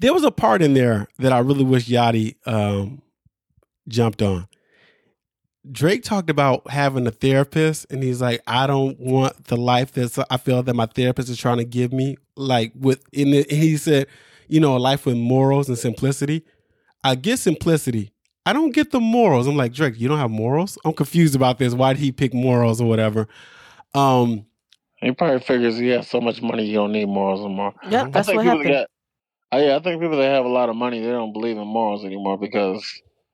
[0.00, 3.02] There was a part in there that I really wish Yachty um,
[3.88, 4.46] jumped on.
[5.70, 10.26] Drake talked about having a therapist, and he's like, "I don't want the life that
[10.30, 13.62] I feel that my therapist is trying to give me." Like with, in the, and
[13.62, 14.06] he said,
[14.46, 16.44] "You know, a life with morals and simplicity."
[17.04, 18.10] I get simplicity.
[18.44, 19.46] I don't get the morals.
[19.46, 19.98] I'm like Drake.
[19.98, 20.78] You don't have morals.
[20.84, 21.74] I'm confused about this.
[21.74, 23.26] Why did he pick morals or whatever?
[23.94, 24.46] Um,
[25.00, 27.74] He probably figures he has so much money he don't need morals anymore.
[27.90, 28.74] Yep, I that's think what happened.
[28.74, 28.88] that,
[29.52, 31.66] uh, yeah, I think people that have a lot of money they don't believe in
[31.66, 32.84] morals anymore because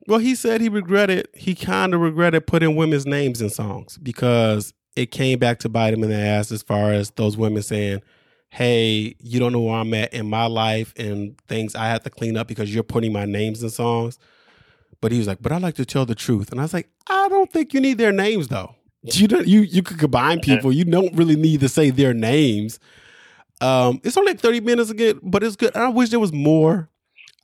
[0.06, 4.72] Well, he said he regretted, he kind of regretted putting women's names in songs because
[4.96, 8.02] it came back to bite him in the ass as far as those women saying,
[8.52, 12.10] Hey, you don't know where I'm at in my life and things I have to
[12.10, 14.18] clean up because you're putting my names in songs.
[15.00, 16.50] But he was like, But I like to tell the truth.
[16.50, 18.74] And I was like, I don't think you need their names though.
[19.04, 20.70] You don't you you could combine people.
[20.70, 22.78] You don't really need to say their names.
[23.62, 25.74] Um, it's only like 30 minutes again, but it's good.
[25.74, 26.90] I wish there was more.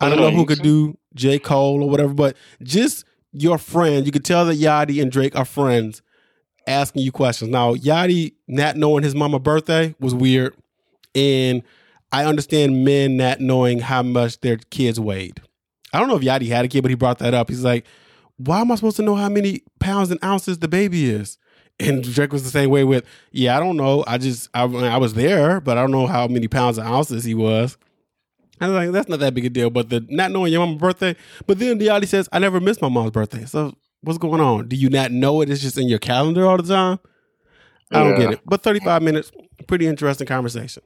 [0.00, 1.38] I don't know who could do J.
[1.38, 5.44] Cole or whatever, but just your friend, you could tell that Yachty and Drake are
[5.44, 6.02] friends
[6.66, 7.50] asking you questions.
[7.50, 10.54] Now, Yachty not knowing his mama birthday was weird.
[11.18, 11.62] And
[12.12, 15.40] I understand men not knowing how much their kids weighed.
[15.92, 17.48] I don't know if Yachty had a kid, but he brought that up.
[17.48, 17.84] He's like,
[18.36, 21.38] why am I supposed to know how many pounds and ounces the baby is?
[21.80, 24.04] And Drake was the same way with, yeah, I don't know.
[24.06, 27.24] I just, I, I was there, but I don't know how many pounds and ounces
[27.24, 27.76] he was.
[28.60, 29.70] I was like, that's not that big a deal.
[29.70, 31.14] But the not knowing your mom's birthday,
[31.46, 33.44] but then Yachty says, I never miss my mom's birthday.
[33.44, 34.68] So what's going on?
[34.68, 35.50] Do you not know it?
[35.50, 36.98] It's just in your calendar all the time?
[37.92, 38.18] I don't Yeah.
[38.26, 38.40] get it.
[38.44, 39.30] But 35 minutes,
[39.68, 40.82] pretty interesting conversation.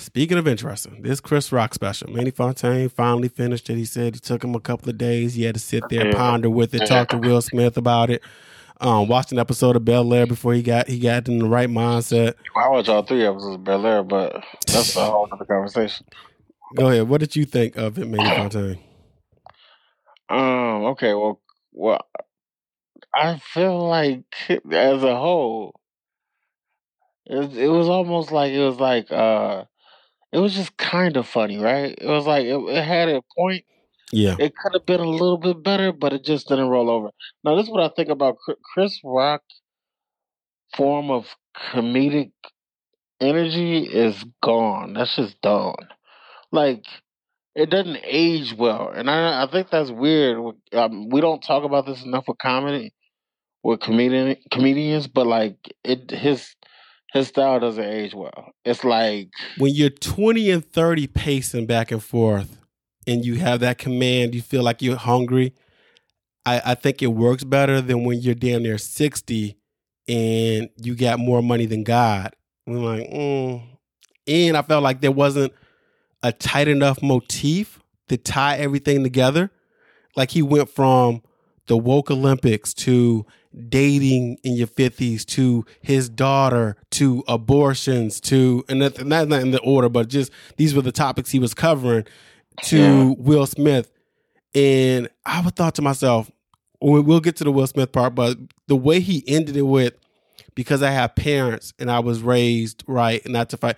[0.00, 3.76] Speaking of interesting, this Chris Rock special, Manny Fontaine finally finished it.
[3.76, 5.34] He said it took him a couple of days.
[5.34, 8.22] He had to sit there, ponder with it, talk to Will Smith about it.
[8.80, 11.68] Um, watched an episode of Bel Air before he got he got in the right
[11.68, 12.34] mindset.
[12.56, 16.06] I watched all three episodes of Bel Air, but that's a whole other conversation.
[16.76, 17.06] Go ahead.
[17.06, 18.78] What did you think of it, Manny Fontaine?
[20.30, 20.84] Um.
[20.92, 21.12] Okay.
[21.12, 21.40] Well.
[21.72, 22.06] Well.
[23.12, 25.74] I feel like as a whole,
[27.26, 29.64] it, it was almost like it was like uh,
[30.32, 31.96] it was just kind of funny, right?
[31.98, 33.64] It was like it, it had a point.
[34.12, 34.36] Yeah.
[34.38, 37.10] It could have been a little bit better, but it just didn't roll over.
[37.44, 38.38] Now, this is what I think about
[38.74, 39.42] Chris Rock
[40.76, 41.26] form of
[41.72, 42.32] comedic
[43.20, 44.94] energy is gone.
[44.94, 45.74] That's just done.
[46.52, 46.84] Like
[47.54, 50.38] it doesn't age well, and I I think that's weird.
[50.72, 52.92] Um, we don't talk about this enough with comedy,
[53.62, 56.54] with comedian comedians, but like it his
[57.12, 58.52] his style doesn't age well.
[58.64, 62.58] It's like when you're 20 and 30 pacing back and forth
[63.06, 65.54] and you have that command, you feel like you're hungry.
[66.46, 69.56] I, I think it works better than when you're damn near 60
[70.08, 72.34] and you got more money than God.
[72.66, 73.62] We're like, mm.
[74.26, 75.52] and I felt like there wasn't
[76.22, 79.50] a tight enough motif to tie everything together.
[80.16, 81.22] Like he went from
[81.66, 83.24] the woke Olympics to
[83.68, 89.60] dating in your 50s to his daughter to abortions to and that's not in the
[89.60, 92.04] order but just these were the topics he was covering
[92.62, 93.14] to Yeah.
[93.18, 93.90] Will Smith
[94.54, 96.30] and I would thought to myself
[96.80, 99.94] we- we'll get to the Will Smith part but the way he ended it with
[100.54, 103.76] because I have parents and I was raised right and not to fight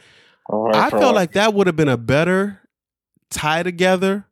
[0.74, 2.60] I felt like that would have been a better
[3.30, 4.26] tie together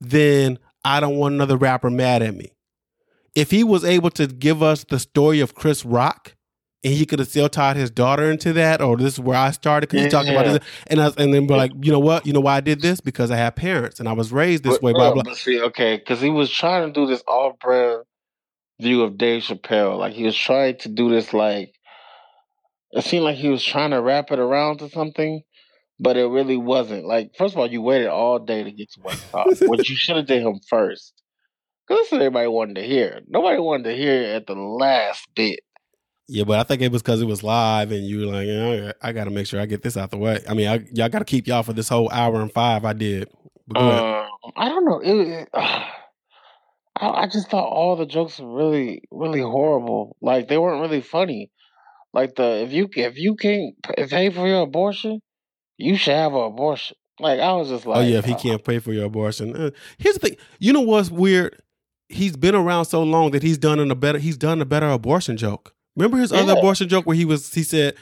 [0.00, 2.52] than I don't want another rapper mad at me.
[3.36, 6.34] If he was able to give us the story of Chris Rock
[6.82, 9.50] and he could have still tied his daughter into that, or this is where I
[9.50, 10.52] started because he talked about Yeah.
[10.54, 12.80] this, and I, and then be like, you know what, you know why I did
[12.80, 15.22] this because I have parents and I was raised this But- way, blah yeah, blah.
[15.24, 18.02] But see, okay, because he was trying to do this off-brand
[18.80, 19.98] view of Dave Chappelle.
[19.98, 21.72] Like he was trying to do this, like
[22.92, 25.42] it seemed like he was trying to wrap it around to something,
[26.00, 27.04] but it really wasn't.
[27.04, 29.96] Like, first of all, you waited all day to get to one top, which you
[29.96, 31.12] should have did him first.
[31.86, 33.20] Because that's what everybody wanted to hear.
[33.28, 35.60] Nobody wanted to hear it at the last bit.
[36.28, 38.92] Yeah, but I think it was because it was live, and you were like, yeah,
[39.00, 40.40] I got to make sure I get this out the way.
[40.48, 42.84] I mean, I, y'all got to keep y'all for this whole hour and five.
[42.84, 43.28] I did.
[43.68, 44.02] But go ahead.
[44.02, 44.98] Um, I don't know.
[45.00, 45.48] It, it-
[46.98, 50.16] I, I just thought all the jokes were really, really horrible.
[50.20, 51.50] Like they weren't really funny.
[52.12, 55.20] Like the if you if you can't pay for your abortion,
[55.76, 56.96] you should have an abortion.
[57.20, 59.54] Like I was just like, oh yeah, if he uh, can't pay for your abortion.
[59.54, 60.36] Uh, here's the thing.
[60.58, 61.60] You know what's weird?
[62.08, 64.18] He's been around so long that he's done in a better.
[64.18, 65.74] He's done a better abortion joke.
[65.96, 67.52] Remember his other abortion joke where he was.
[67.52, 67.94] He said,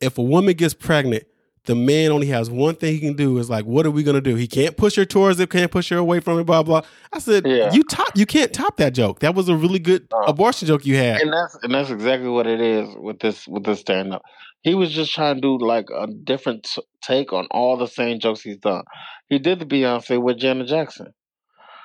[0.00, 1.24] if a woman gets pregnant,
[1.64, 3.38] the man only has one thing he can do.
[3.38, 4.34] Is like, what are we gonna do?
[4.36, 5.50] He can't push her towards it.
[5.50, 6.44] Can't push her away from it.
[6.44, 6.82] Blah blah.
[7.12, 7.72] I said, Yeah.
[7.72, 8.08] you top.
[8.16, 9.20] You can't top that joke.
[9.20, 10.18] That was a really good No.
[10.28, 11.20] abortion joke you had.
[11.20, 14.22] and that's and that's exactly what it is with this with this stand up.
[14.62, 18.18] He was just trying to do like a different t- take on all the same
[18.20, 18.84] jokes he's done.
[19.28, 21.12] He did the Beyonce with Janet Jackson.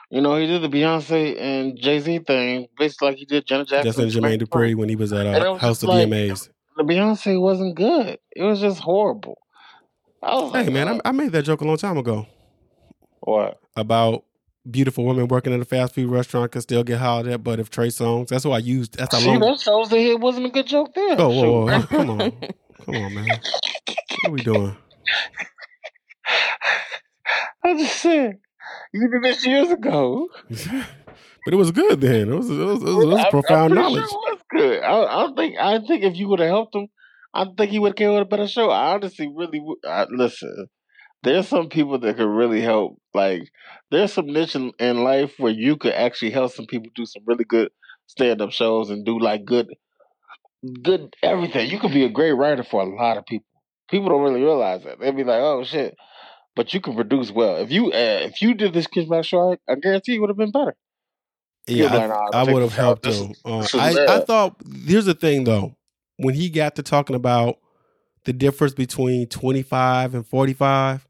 [0.09, 3.67] You know, he did the Beyonce and Jay Z thing, basically like he did Janet
[3.67, 3.87] Jackson.
[3.91, 4.75] Justin and Jermaine Dupri.
[4.75, 6.49] When he was at uh, was House of like- VMAs.
[6.77, 8.19] The Beyonce wasn't good.
[8.35, 9.39] It was just horrible.
[10.21, 12.27] I was Hey like, man, I, I made that joke a long time ago.
[13.21, 13.59] what?
[13.75, 14.23] about
[14.69, 17.69] beautiful women working at a fast food restaurant can still get hollered at, but if
[17.69, 18.97] Trey Songz, that's what I used.
[18.97, 19.39] That's how long.
[19.39, 21.15] that shows that it wasn't a good joke there.
[21.19, 22.31] Oh, whoa, whoa, come on,
[22.85, 23.27] come on, man.
[23.27, 24.75] What are we doing?
[27.63, 28.39] I just said,
[28.93, 30.27] You did this years ago.
[30.49, 32.29] but it was good then.
[32.29, 34.09] It was it was, it was, it was I'm- profound knowledge.
[34.09, 34.83] Sure it was good.
[34.83, 36.87] I, I think I think if you would have helped him,
[37.33, 38.69] I think he would have came with a better show.
[38.69, 39.61] I honestly really.
[39.85, 40.67] I, listen.
[41.23, 42.99] There's some people that could really help.
[43.13, 43.41] Like
[43.91, 47.23] there's some niche in, in life where you could actually help some people do some
[47.25, 47.69] really good
[48.05, 49.67] stand up shows and do like good,
[50.83, 51.69] good everything.
[51.69, 53.45] You could be a great writer for a lot of people.
[53.89, 54.99] People don't really realize that.
[54.99, 55.95] They'd be like, "Oh shit,"
[56.57, 57.55] but you can produce well.
[57.57, 60.29] If you uh, if you did this Kiss Back show, I, I guarantee it would
[60.29, 60.75] have been better.
[61.67, 63.33] Yeah, nah, I, I would have helped him.
[63.45, 65.75] Uh, I, I thought here's the thing though,
[66.17, 67.59] when he got to talking about
[68.25, 71.07] the difference between 25 and 45,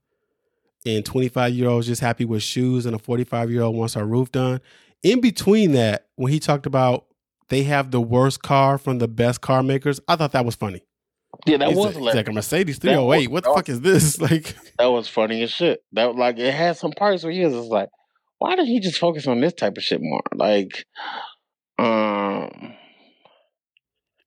[0.85, 4.05] and 25 year olds just happy with shoes, and a 45 year old wants her
[4.05, 4.59] roof done.
[5.01, 7.05] In between that, when he talked about
[7.49, 10.81] they have the worst car from the best car makers, I thought that was funny.
[11.47, 12.15] Yeah, that He's was hilarious.
[12.15, 14.19] like a Mercedes That was- What the fuck is this?
[14.21, 15.79] Like, That was funny as shit.
[15.93, 17.89] That like it had some parts where he was just like,
[18.39, 20.21] why did he just focus on this type of shit more?
[20.35, 20.85] Like,
[21.79, 22.73] um,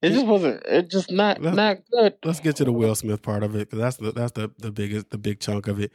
[0.02, 0.62] it just wasn't.
[0.66, 2.14] It just not Let's- not good.
[2.24, 4.70] let's get to the Will Smith part of it because that's the that's the the
[4.72, 5.92] biggest the big chunk of it.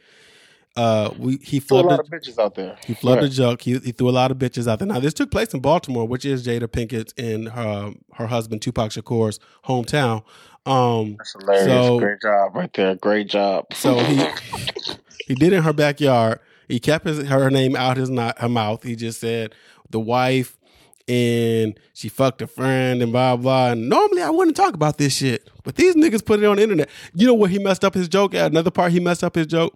[0.76, 2.76] Uh, we he Still a lot of bitches out there.
[2.86, 3.20] he Right.
[3.22, 3.62] the joke.
[3.62, 4.86] He, he threw a lot of bitches out there.
[4.88, 8.90] Now this took place in Baltimore, which is Jada Pinkett and her her husband Tupac
[8.92, 10.22] Shakur's hometown.
[10.66, 11.66] Um, That's hilarious.
[11.66, 12.94] So- Great job right there.
[12.96, 13.72] Great job.
[13.72, 14.16] so he
[15.26, 16.40] he did it in her backyard.
[16.68, 18.82] He kept his her name out his not her mouth.
[18.82, 19.54] He just said
[19.90, 20.58] the wife
[21.08, 23.70] and she fucked a friend and blah blah.
[23.70, 26.62] And normally I wouldn't talk about this shit, but these niggas put it on the
[26.62, 26.90] internet.
[27.14, 28.50] You know what he messed up his joke at?
[28.50, 29.74] Another part he messed up his joke.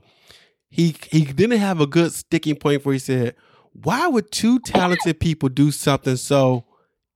[0.71, 3.35] He he didn't have a good sticking point where he said,
[3.73, 6.65] "Why would two talented people do something so?"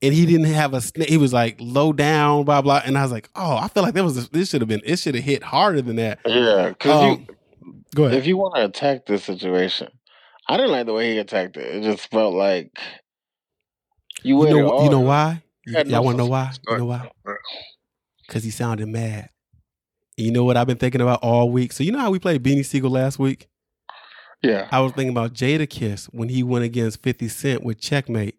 [0.03, 0.83] And he didn't have a.
[1.07, 2.83] He was like low down, blah blah.
[2.85, 4.83] And I was like, "Oh, I feel like that was a, this should have been.
[4.85, 7.27] It should have hit harder than that." yeah, because Um,
[7.95, 8.19] Go ahead.
[8.19, 9.89] if you want to attack this situation,
[10.49, 11.77] I didn't like the way he attacked it.
[11.77, 12.77] It just felt like
[14.25, 15.43] you You know, you know why?
[15.65, 16.51] you had Y'all want to know why?
[16.69, 17.09] You know why?
[18.27, 19.31] Because he sounded mad.
[20.17, 21.73] You know what I've been thinking about all week?
[21.73, 23.49] So you know how we played Beanie Sigel last week?
[24.43, 24.69] Yeah.
[24.71, 28.37] I was thinking about Jadakiss when he went against 50 Cent with Checkmate.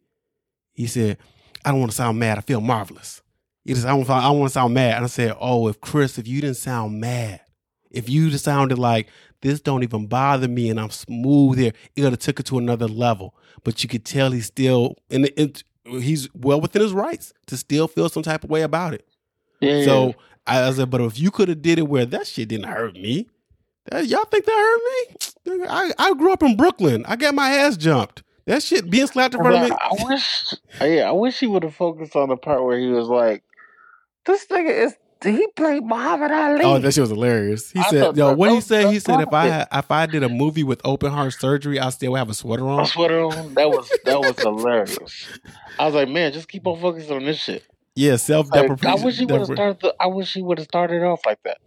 [0.73, 1.17] He said,
[1.63, 2.37] I don't want to sound mad.
[2.37, 3.21] I feel marvelous.
[3.63, 4.95] He just, I don't, I don't want to sound mad.
[4.97, 7.41] And I said, Oh, if Chris, if you didn't sound mad,
[7.89, 9.07] if you just sounded like
[9.41, 12.57] this don't even bother me and I'm smooth here, it would have took it to
[12.59, 13.35] another level.
[13.63, 15.63] But you could tell he's still, and it, it-
[16.01, 19.07] he's well within his rights to still feel some type of way about it.
[19.61, 19.83] Yeah.
[20.07, 20.13] yeah.
[20.47, 23.27] I said, but if you could have did it where that shit didn't hurt me,
[23.91, 25.65] that, y'all think that hurt me?
[25.67, 27.05] I, I grew up in Brooklyn.
[27.07, 28.23] I got my ass jumped.
[28.45, 29.75] That shit being slapped in front of me.
[29.79, 33.07] I wish, yeah, I wish he would have focused on the part where he was
[33.07, 33.43] like,
[34.25, 37.71] "This nigga is he played Muhammad Ali." Oh, that shit was hilarious.
[37.71, 38.91] He I said, "Yo, what he said?
[38.93, 41.89] He said if I had, if I did a movie with open heart surgery, I
[41.89, 43.55] still would have a sweater a on." sweater on.
[43.55, 45.27] That was that was hilarious.
[45.79, 47.63] I was like, man, just keep on focusing on this shit.
[47.95, 49.79] Yeah, self Like, I wish he would have started.
[49.81, 51.57] The, I wish he would have started off like that.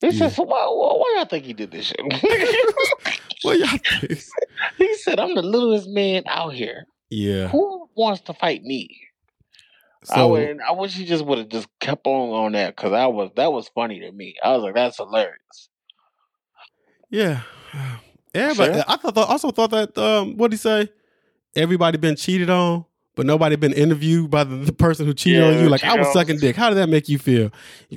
[0.00, 0.28] He Yeah.
[0.28, 2.00] said, "So why, why, why y'all think he did this shit?"
[3.44, 4.22] Well, y'all think?
[4.78, 6.84] he said, "I'm the littlest man out here.
[7.08, 7.48] Yeah.
[7.48, 9.00] Who wants to fight me?"
[10.10, 10.58] I So would.
[10.60, 13.52] I wish he just would have just kept on on that because I was that
[13.52, 14.34] was funny to me.
[14.42, 15.70] I was like, "That's hilarious."
[17.10, 17.42] yeah,
[18.34, 18.74] everybody.
[18.74, 18.84] Sure.
[18.86, 19.16] I thought.
[19.16, 19.96] Also thought that.
[19.96, 20.88] Um, what did he say?
[21.56, 22.84] Everybody been cheated on,
[23.16, 25.68] but nobody been interviewed by the, the person who cheated on you.
[25.68, 26.56] Like I was on- sucking dick.
[26.56, 27.50] How did that make you feel?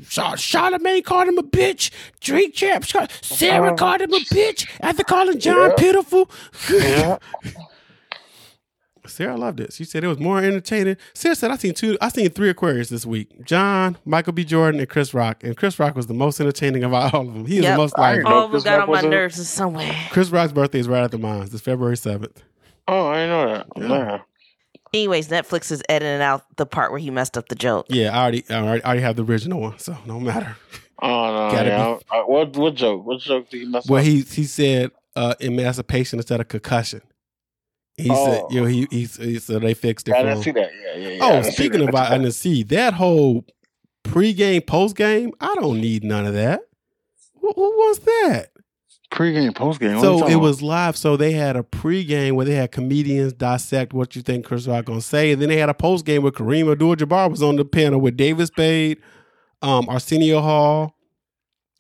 [0.08, 1.92] Shot, Charlamagne called him a bitch.
[2.20, 2.86] Drake Champ.
[3.22, 5.76] Sarah Um, called him a bitch after calling Jon yeah.
[5.78, 6.30] pitiful.
[6.72, 7.18] Yeah.
[9.06, 9.74] Sarah loved it.
[9.74, 10.96] She said it was more entertaining.
[11.14, 11.98] Sarah said I seen two.
[12.00, 14.46] I seen three Aquarius this week: Jon, Michael B.
[14.46, 15.44] Jordan, and Chris Rock.
[15.44, 17.46] And Chris Rock was the most entertaining of all of them.
[17.46, 17.74] He is Yep.
[17.74, 18.18] the most I lively.
[18.24, 19.94] didn't All of them got on my nerves in some way.
[20.12, 21.42] Chris Rock's birthday is right after mine.
[21.44, 22.44] It's February seventh.
[22.88, 23.68] Oh, I didn't know that.
[23.78, 23.88] Yeah.
[23.88, 24.22] Man.
[24.94, 27.88] Anyways, Netflix is editing out the part where he messed up the joke.
[27.90, 30.56] Yeah, I already, I already, I already have the original one, so no matter.
[31.02, 31.52] Oh no!
[31.56, 31.98] Gotta Yeah.
[32.12, 33.06] I- I- what what joke?
[33.06, 34.04] What joke did he mess Well, up?
[34.04, 37.02] Well, he he said uh, emancipation instead of concussion.
[37.98, 38.48] He said, Oh.
[38.52, 40.16] you know, he, he he so they fixed it.
[40.16, 40.70] I didn't see that.
[40.84, 41.10] Yeah, yeah.
[41.10, 41.20] yeah.
[41.22, 41.90] Oh, speaking that.
[41.90, 43.46] of I didn't see that whole
[44.04, 45.32] pregame, postgame.
[45.40, 46.62] I don't need none of that.
[47.42, 48.48] Who, who wants that?
[49.14, 49.96] Pregame, postgame.
[49.96, 50.98] what So it was live.
[50.98, 54.86] So they had a pregame where they had comedians dissect what you think Chris Rock
[54.86, 58.02] gonna say, and then they had a postgame where Kareem Abdul-Jabbar was on the panel
[58.02, 58.98] with David Spade,
[59.62, 60.96] um, Arsenio Hall,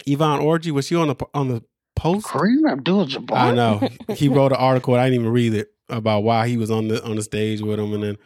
[0.05, 0.69] Yvonne Orji.
[0.69, 1.63] Was she on the on the
[1.95, 2.27] post?
[2.27, 3.35] Kareem Abdul-Jabbar.
[3.35, 3.81] I know
[4.15, 4.93] he wrote an article.
[4.93, 7.79] I didn't even read it about why he was on the on the stage with
[7.79, 8.17] him, and then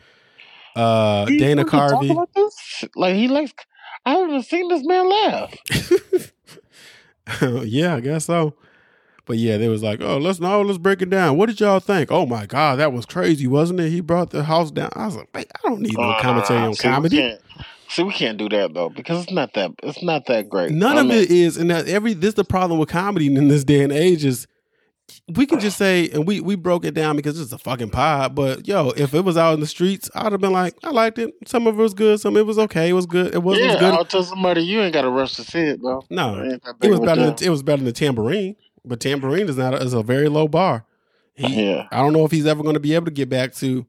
[0.76, 2.14] uh, He Dana Carvey.
[2.98, 3.54] Like he likes.
[4.06, 5.56] I haven't seen this man laugh.
[7.66, 8.54] yeah, I guess so.
[9.28, 11.38] But yeah, they was like, oh, let's no, let's break it down.
[11.38, 12.12] What did y'all think?
[12.12, 13.90] Oh my god, that was crazy, wasn't it?
[13.90, 14.90] He brought the house down.
[14.96, 17.38] I was like, wait, I don't need no Uh, commentary on see, comedy.
[17.90, 20.72] See, we can't do that though because it's not that it's not that great.
[20.72, 23.28] None I of mean, it is, and that every this is the problem with comedy
[23.28, 24.48] in this day and age is
[25.36, 28.36] we can just say, and we we broke it down because it's a fucking pod.
[28.36, 31.18] But yo, if it was out in the streets, I'd have been like, I liked
[31.18, 31.34] it.
[31.46, 32.90] Some of it was good, some of it was okay.
[32.90, 33.34] It was good.
[33.34, 33.94] It wasn't Yeah, as good.
[33.94, 36.04] I'll tell somebody you ain't got to rush to see it though.
[36.10, 37.32] no, It ain't that it big was better.
[37.32, 38.56] Than, it was better than the tambourine,
[38.88, 40.86] but tambourine is not a, is a very low bar.
[41.36, 41.88] He, Yeah.
[41.92, 43.86] I don't know if he's ever going to be able to get back to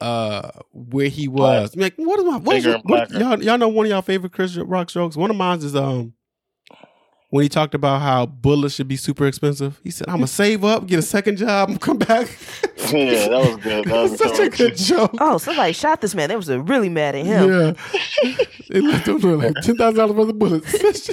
[0.00, 1.74] uh where he was.
[1.74, 4.32] Like, what is my what, is your, what y'all y'all know one of y'all favorite
[4.32, 5.16] Chris Rock jokes?
[5.16, 6.12] One of mine is um
[7.30, 9.80] when he talked about how bullets should be super expensive.
[9.82, 12.28] He said, "I'm gonna save up, get a second job, and come back."
[12.92, 13.84] Yeah, that was good.
[13.86, 15.10] That was a such a good good joke.
[15.18, 16.28] Oh, somebody shot this man.
[16.28, 17.50] They was really mad at him.
[17.50, 18.36] Yeah,
[18.70, 21.10] they left him with like ten thousand dollars worth of bullets.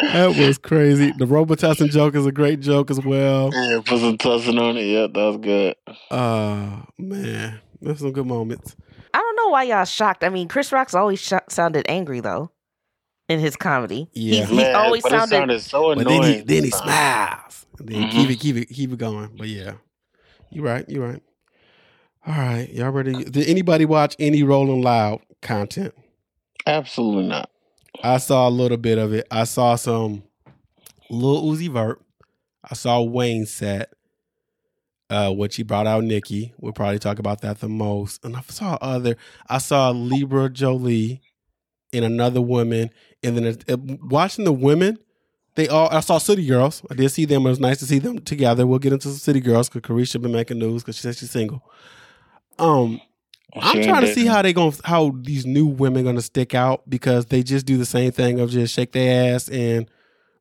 [0.00, 1.12] That was crazy.
[1.18, 3.50] The Robitussin joke is a great joke as well.
[3.52, 4.84] Yeah, put some tussin on it.
[4.84, 5.74] Yeah, that was good.
[6.10, 8.76] Uh man, That's some good moments.
[9.14, 10.22] I don't know why y'all shocked.
[10.24, 12.50] I mean, Chris Rock's always sh- sounded angry though
[13.28, 14.08] in his comedy.
[14.12, 14.44] Yeah.
[14.44, 15.34] he, he Man, always but sounded.
[15.34, 16.20] it sounded so But annoying.
[16.22, 17.66] then he then he smiles.
[17.78, 18.10] And then Mhm.
[18.12, 19.30] keep it keep it keep it going.
[19.36, 19.72] But yeah,
[20.50, 20.84] you're right.
[20.88, 21.22] You're right.
[22.26, 23.24] All right, y'all ready?
[23.24, 25.94] Did anybody watch any Rolling Loud content?
[26.66, 27.48] Absolutely not.
[28.02, 29.26] I saw a little bit of it.
[29.30, 30.22] I saw some
[31.10, 32.00] Lil Uzi Vert.
[32.68, 33.92] I saw Wayne set,
[35.10, 36.52] uh, which he brought out Nicki.
[36.58, 38.24] We'll probably talk about that the most.
[38.24, 39.16] And I saw other.
[39.48, 41.22] I saw Libra Jolie
[41.92, 42.90] and another woman.
[43.22, 44.98] And then uh, watching the women,
[45.54, 45.88] they all.
[45.90, 46.82] I saw City Girls.
[46.90, 47.46] I did see them.
[47.46, 48.66] It was nice to see them together.
[48.66, 51.30] We'll get into some City Girls because Caresha been making news because she said she's
[51.30, 51.64] single.
[52.58, 53.00] Um,
[53.54, 56.88] I'm trying to see how they going how these new women going to stick out
[56.88, 59.90] because they just do the same thing of just shake their ass and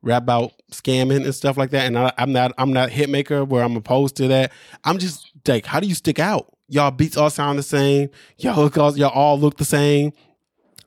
[0.01, 1.85] rap about scamming and stuff like that.
[1.85, 4.51] And I, I'm not I'm not hit maker where I'm opposed to that.
[4.83, 6.53] I'm just like, how do you stick out?
[6.67, 8.09] Y'all beats all sound the same.
[8.37, 10.11] Y'all hook all, y'all all look the same.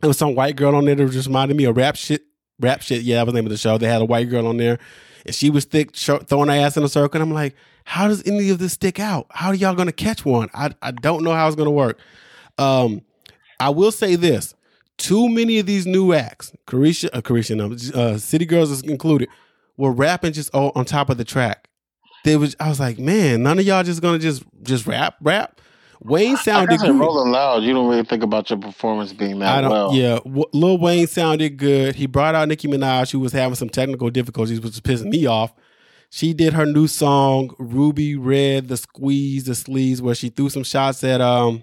[0.01, 2.23] There was some white girl on there that just reminded me of rap shit.
[2.59, 3.03] Rap shit.
[3.03, 3.79] Yeah, that was the name of the show.
[3.79, 4.79] They had a white girl on there,
[5.25, 7.21] and she was thick, throwing her ass in a circle.
[7.21, 7.57] And I'm like,
[7.91, 9.27] how does any of this stick out?
[9.31, 10.49] How are y'all gonna catch one?
[10.55, 11.99] I I don't know how it's gonna work.
[12.57, 13.03] Um,
[13.59, 14.55] I will say this:
[14.97, 19.29] too many of these new acts, Caresha, uh, Caresha, no, uh, City Girls is included,
[19.77, 21.69] were rapping just all on top of the track.
[22.25, 25.61] They was, I was like, man, none of y'all just gonna just just rap, rap.
[26.01, 26.91] Wayne sounded good.
[26.91, 29.71] in Rolling Loud, you don't really think about your performance being that I don't.
[29.73, 29.95] well.
[29.95, 31.97] Yeah, w- Lil Wayne sounded good.
[31.97, 35.27] He brought out Nicki Minaj, who was having some technical difficulties, which was pissing me
[35.27, 35.53] off.
[36.11, 40.65] She did her new song "Ruby Red," the squeeze, the sleeves, where she threw some
[40.65, 41.63] shots at um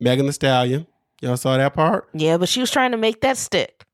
[0.00, 0.86] Megan Thee Stallion.
[1.20, 2.08] Y'all saw that part?
[2.14, 3.84] Yeah, but she was trying to make that stick.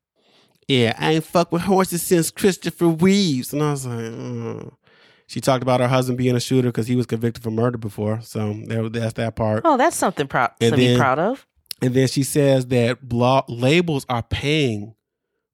[0.67, 4.73] Yeah, I ain't fuck with horses since Christopher Reeves, and I was like, mm.
[5.27, 8.21] she talked about her husband being a shooter because he was convicted for murder before.
[8.21, 9.61] So that, that's that part.
[9.65, 11.45] Oh, that's something proud And to be proud of.
[11.81, 14.95] And then she says that blog labels are paying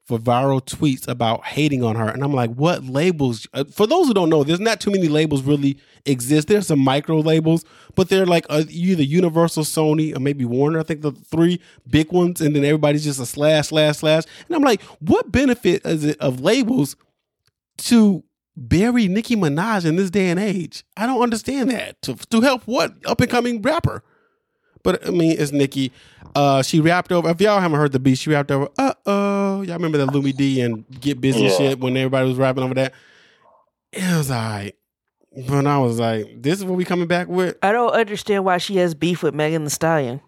[0.06, 2.10] for viral tweets about hating on her.
[2.10, 3.48] And I'm like, what labels?
[3.54, 6.50] Uh, for those who don't know, there's not too many labels really exist.
[6.50, 7.63] There's some micro labels,
[7.96, 10.80] but they're like uh, either Universal, Sony, or maybe Warner.
[10.80, 12.42] I think the three big ones.
[12.42, 14.24] And then everybody's just a slash, slash, slash.
[14.48, 16.98] And I'm like, what benefit is it of labels
[17.78, 18.24] to
[18.58, 20.84] bury Nicki Minaj in this day and age?
[20.98, 22.02] I don't understand that.
[22.02, 24.04] To, to help what up and coming rapper?
[24.84, 25.91] But I mean, it's Nicki.
[26.36, 27.30] Uh, she rapped over.
[27.30, 28.67] If y'all haven't heard the beat, she rapped over.
[28.78, 31.58] Uh oh, y'all remember that Lumidee and Get Busy Yeah.
[31.58, 32.93] shit when everybody was rapping over that.
[33.91, 34.76] It was alright,
[35.48, 37.58] but I was like, this is what we coming back with.
[37.62, 40.19] I don't understand why she has beef with Megan Thee Stallion.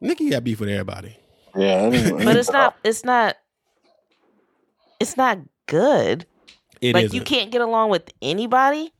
[0.00, 1.16] Nicki got beef with everybody.
[1.54, 2.24] Yeah, anyway.
[2.24, 3.36] But it's not it's not
[4.98, 6.26] it's not good.
[6.80, 7.16] It like isn't.
[7.16, 8.92] you can't get along with anybody.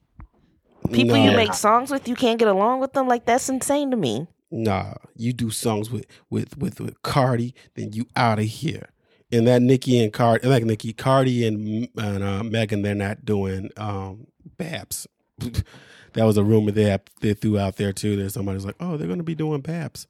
[0.93, 3.09] People no, you make songs with, you can't get along with them.
[3.09, 4.29] Like that's insane to me.
[4.57, 8.89] Nah, you do songs with with with with Cardi, then you out of here.
[9.33, 13.71] And that Nicki and Cardi, like Nicki, Cardi and and uh, Megan, they're not doing
[13.77, 15.09] um Babs.
[15.39, 18.15] that was a rumor they they threw out there too.
[18.15, 20.07] That somebody's like, oh, they're gonna be doing Babs.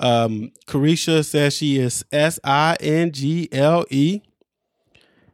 [0.00, 4.20] Um, Caresha says she is S I N G L E,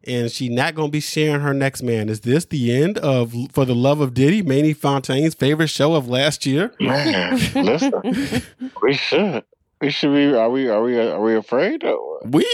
[0.06, 2.08] and she not gonna be sharing her next man.
[2.08, 6.08] Is this the end of For the Love of Diddy, Manny Fontaine's favorite show of
[6.08, 6.72] last year?
[6.80, 7.92] Man, listen,
[8.82, 9.44] we should.
[9.80, 10.34] We should be.
[10.34, 10.68] Are we?
[10.68, 10.98] Are we?
[10.98, 11.84] Are we afraid?
[11.84, 12.44] Or we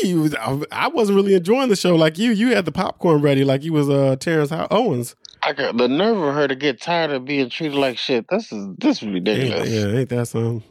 [0.73, 2.33] I wasn't really enjoying the show like you.
[2.33, 5.15] You had the popcorn ready like you was uh Terrence Owens.
[5.45, 8.27] I got the nerve of her to get tired of being treated like shit.
[8.29, 9.71] This is this is Ain't, ridiculous.
[9.71, 10.63] yeah, ain't that some?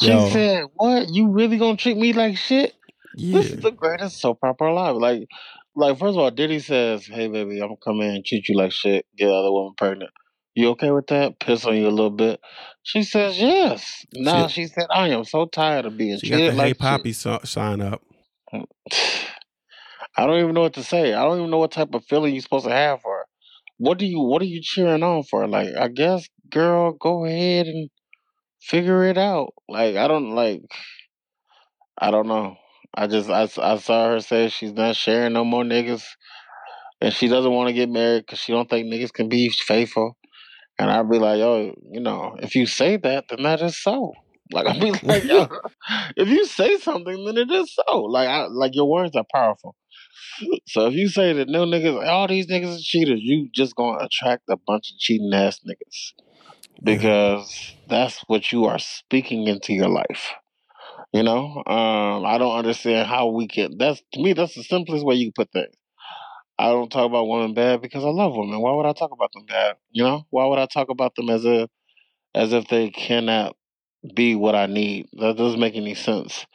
[0.00, 0.30] She Yo.
[0.30, 1.08] said, "What?
[1.10, 2.74] You really gonna treat me like shit?
[3.16, 4.96] Yeah, This is the greatest soap opera alive.
[4.96, 5.26] Like,
[5.74, 8.56] like first of all, Diddy says, "Hey, baby, I'm gonna come in and treat you
[8.56, 10.10] like shit, get other woman pregnant.
[10.54, 11.38] You okay with that?
[11.40, 12.40] Piss on you a little bit."
[12.82, 16.36] She says, "Yes." Now She- she said, "I am so tired of being She got
[16.36, 18.02] the treated Hey like shit." Poppy so- sign up.
[18.52, 18.64] Mm.
[20.16, 21.14] I don't even know what to say.
[21.14, 23.24] I don't even know what type of feeling you're supposed to have for her.
[23.78, 25.46] What do you What are you cheering on for?
[25.46, 27.88] Like, I guess, girl, go ahead and
[28.60, 29.54] figure it out.
[29.68, 30.62] Like, I don't like.
[31.98, 32.56] I don't know.
[32.94, 36.04] I just I, I saw her say she's not sharing no more niggas,
[37.00, 40.16] and she doesn't want to get married because she don't think niggas can be faithful.
[40.78, 44.14] And I'd be like, yo, you know, if you say that, then that is so.
[44.50, 45.46] Like I'd be like, yo,
[46.16, 47.98] if you say something, then it is so.
[48.02, 49.76] Like I like your words are powerful.
[50.66, 54.04] So if you say that no niggas, all these niggas are cheaters, you just gonna
[54.04, 56.12] attract a bunch of cheating ass niggas
[56.82, 60.32] because that's what you are speaking into your life.
[61.12, 63.78] You know, um, I don't understand how we can.
[63.78, 65.74] That's to me, that's the simplest way you can put things.
[66.58, 68.60] I don't talk about women bad because I love women.
[68.60, 69.76] Why would I talk about them bad?
[69.90, 71.68] You know, why would I talk about them as if
[72.34, 73.56] as if they cannot
[74.14, 75.08] be what I need?
[75.14, 76.46] That doesn't make any sense.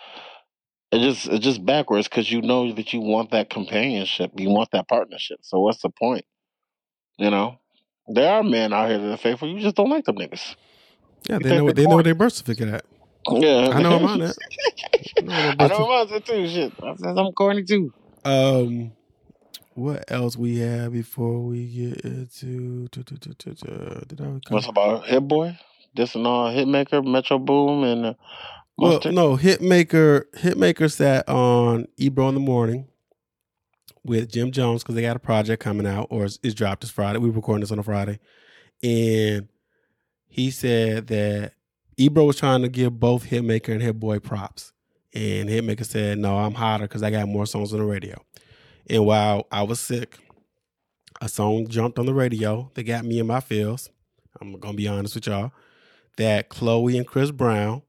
[0.91, 4.69] It just it's just backwards because you know that you want that companionship, you want
[4.71, 5.39] that partnership.
[5.41, 6.23] So what's the point?
[7.17, 7.59] You know,
[8.07, 9.49] there are men out here that are faithful.
[9.49, 10.55] You just don't like them niggas.
[11.27, 12.03] Yeah, they know they're they know corny.
[12.03, 12.85] their birth certificate at.
[13.31, 14.37] Yeah, I know I'm on it.
[15.17, 16.47] I know I'm on it too.
[16.47, 17.91] Shit, I'm corny too.
[18.23, 18.91] Um,
[19.73, 22.87] what else we have before we get into?
[24.49, 25.57] What's about Hit Boy?
[25.95, 28.13] This and all Hitmaka, Metro Boomin, and uh,
[28.77, 32.87] Well, no, Hitmaka Hitmaka sat on Ebro in the morning
[34.03, 36.91] with Jim Jones because they got a project coming out or it's, it's dropped this
[36.91, 37.19] Friday.
[37.19, 38.19] We recording this on a Friday,
[38.83, 39.47] and
[40.27, 41.53] he said that
[41.97, 44.73] Ebro was trying to give both Hitmaka and Hitboy props,
[45.13, 48.21] and Hitmaka said, "No, I'm hotter because I got more songs on the radio."
[48.89, 50.19] And while I was sick,
[51.21, 53.89] a song jumped on the radio that got me in my feels.
[54.41, 55.51] I'm gonna be honest with y'all.
[56.17, 57.81] That Chloe and Chris Brown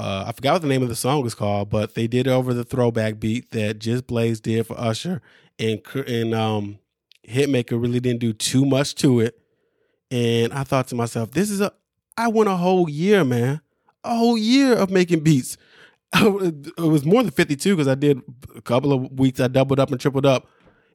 [0.00, 2.30] uh, I forgot what the name of the song is called, but they did it
[2.30, 5.20] over the throwback beat that Just Blaze did for Usher,
[5.58, 6.78] and and um,
[7.28, 9.38] Hitmaka really didn't do too much to it.
[10.10, 11.74] And I thought to myself, this is a
[12.16, 13.60] I went a whole year, man,
[14.04, 15.56] a whole year of making beats.
[16.14, 18.20] it was more than fifty two because I did
[18.56, 19.40] a couple of weeks.
[19.40, 20.48] I doubled up and tripled up,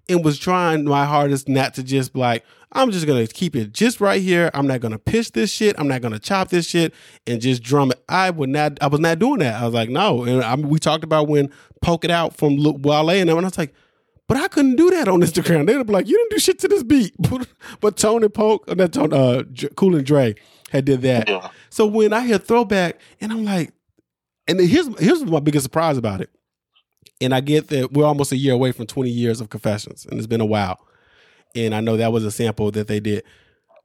[0.10, 4.02] and was trying my hardest not to just like I'm just gonna keep it just
[4.02, 4.52] right here.
[4.54, 5.80] I'm not gonna pitch this shit.
[5.80, 6.94] I'm not gonna chop this shit
[7.26, 8.04] and just drum it.
[8.10, 8.78] I would not.
[8.82, 9.62] I was not doing that.
[9.62, 10.24] I was like, no.
[10.24, 11.50] And I, we talked about when
[11.82, 13.74] poke it out from Wale and them, and I was like,
[14.28, 15.68] but I couldn't do that on Instagram.
[15.68, 17.16] They'd be like, you didn't do shit to this beat.
[17.80, 19.44] but Tony Poke, uh, not Tony, uh,
[19.76, 20.36] Cool and Dre
[20.82, 21.28] did that.
[21.30, 21.50] Yeah.
[21.70, 23.74] So when I hear throwback, and I'm like,
[24.48, 26.30] and here's here's my biggest surprise about it.
[27.22, 30.18] And I get that we're almost a year away from 20 years of confessions, and
[30.18, 30.80] it's been a while.
[31.56, 33.24] And I know that was a sample that they did.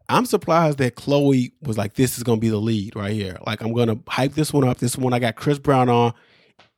[0.08, 3.38] I'm surprised that Chloe was like, "This is gonna be the lead right here.
[3.46, 4.78] Like, I'm gonna hype this one up.
[4.78, 6.12] This one I got Chris Brown on."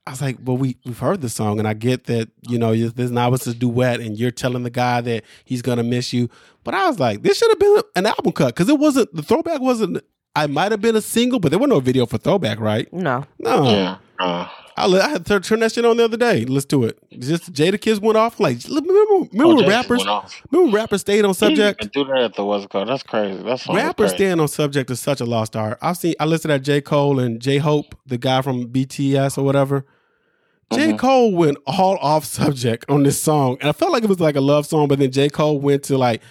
[0.06, 2.74] I was like, "Well, we we've heard the song, and I get that you know
[2.74, 6.28] this now it's a duet, and you're telling the guy that he's gonna miss you."
[6.64, 9.22] But I was like, "This should have been an album cut because it wasn't the
[9.22, 10.02] throwback wasn't.
[10.34, 12.90] I might have been a single, but there was no video for throwback, right?
[12.92, 13.24] No.
[13.38, 13.96] No, Yeah.
[14.22, 16.44] Uh, I, I had to turn that shit on the other day.
[16.44, 16.98] Let's do it.
[17.18, 18.40] Just Jadakiss went off.
[18.40, 20.04] Like, remember, remember oh, rappers?
[20.50, 21.92] Remember rappers stayed on subject?
[21.92, 22.88] do that at the it called.
[22.88, 23.42] That's crazy.
[23.42, 24.14] That's Rappers crazy.
[24.16, 25.78] staying on subject is such a lost art.
[25.82, 26.80] I've seen I listened to J.
[26.80, 29.84] Cole and J Hope, the guy from BTS or whatever.
[30.72, 30.92] J.
[30.92, 30.98] Mhm.
[30.98, 33.58] Cole went all off subject on this song.
[33.60, 35.28] And I felt like it was like a love song, but then J.
[35.28, 36.22] Cole went to like,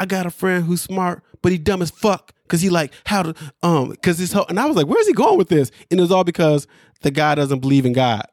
[0.00, 2.32] I got a friend who's smart, but he dumb as fuck.
[2.46, 5.14] Cause he like how to um cause his whole and I was like, where's he
[5.14, 5.70] going with this?
[5.90, 6.66] And it was all because
[7.04, 8.26] the guy doesn't believe in God.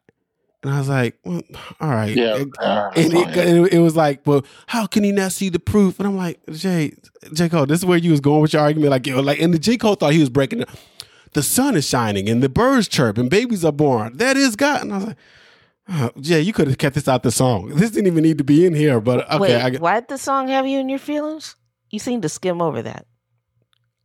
[0.63, 1.41] And I was like, well,
[1.79, 2.15] all right.
[2.15, 2.35] Yeah.
[2.37, 5.59] And- uh, and song, it, it was like, well, how can he not see the
[5.59, 5.99] proof?
[5.99, 6.93] And I'm like, Jay,
[7.33, 7.49] J.
[7.49, 8.91] Cole, this is where you was going with your argument.
[8.91, 9.77] Like, yo, like, and the J.
[9.77, 10.69] Cole thought he was breaking it.
[11.33, 14.17] The sun is shining and the birds chirp and babies are born.
[14.17, 14.81] That is God.
[14.83, 15.17] And I was like,
[15.89, 17.69] oh, Jay, you could have kept this out the song.
[17.69, 18.99] This didn't even need to be in here.
[19.01, 21.55] But okay, Wait, I, get- why did the song have you in your feelings?
[21.89, 23.05] You seem to skim over that.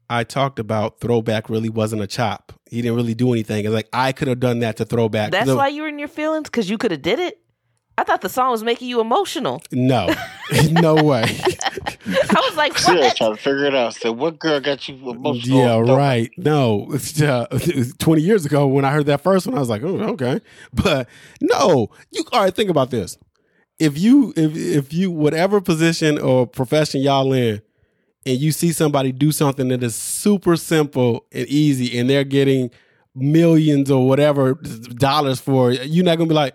[0.08, 2.52] I talked about throwback really wasn't a chop.
[2.70, 3.64] He didn't really do anything.
[3.64, 5.32] It's like I could have done that to throwback.
[5.32, 7.40] That's The- why you were in your feelings because you could have did it.
[7.98, 9.62] I thought the song was making you emotional.
[9.72, 10.14] No,
[10.70, 11.22] no way.
[11.24, 13.16] I was like, She was what?
[13.16, 13.94] trying to figure it out.
[13.94, 15.58] Said, what girl got you emotional?
[15.58, 15.96] Yeah, No.
[15.96, 16.30] right.
[16.36, 17.46] No, it's, uh,
[17.98, 20.40] 20 years ago when I heard that first one, I was like, oh, okay.
[20.74, 21.08] But
[21.40, 23.16] no, you all right, think about this.
[23.78, 27.60] If you if if you whatever position or profession y'all in
[28.26, 32.70] and you see somebody do something that is super simple and easy and they're getting
[33.14, 36.54] millions or whatever dollars for it, you're not gonna be like,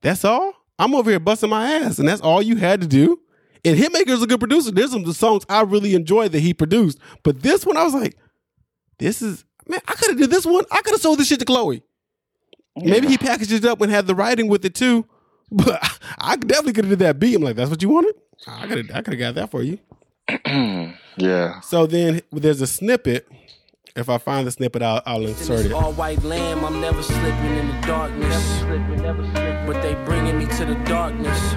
[0.00, 0.54] that's all?
[0.78, 3.20] I'm over here busting my ass, and that's all you had to do.
[3.66, 4.70] And Hitmaka's a good producer.
[4.70, 7.84] There's some of the songs I really enjoy that he produced, but this one I
[7.84, 8.16] was like,
[8.98, 9.80] this is man.
[9.86, 10.64] I could have did this one.
[10.70, 11.82] I could have sold this shit to Chloe.
[12.76, 15.06] Maybe he packaged it up and had the writing with it too.
[15.52, 15.82] But
[16.16, 17.34] I definitely could have did that beat.
[17.34, 18.14] I'm like, that's what you wanted.
[18.46, 18.96] I could have.
[18.96, 19.80] I could have got that for you.
[21.16, 21.60] yeah.
[21.60, 23.28] So then there's a snippet.
[23.96, 25.72] If I find the snippet, I'll, I'll insert it.
[25.72, 28.60] All white lamb, I'm never slipping in the darkness.
[29.66, 31.54] But they bringing me to the darkness.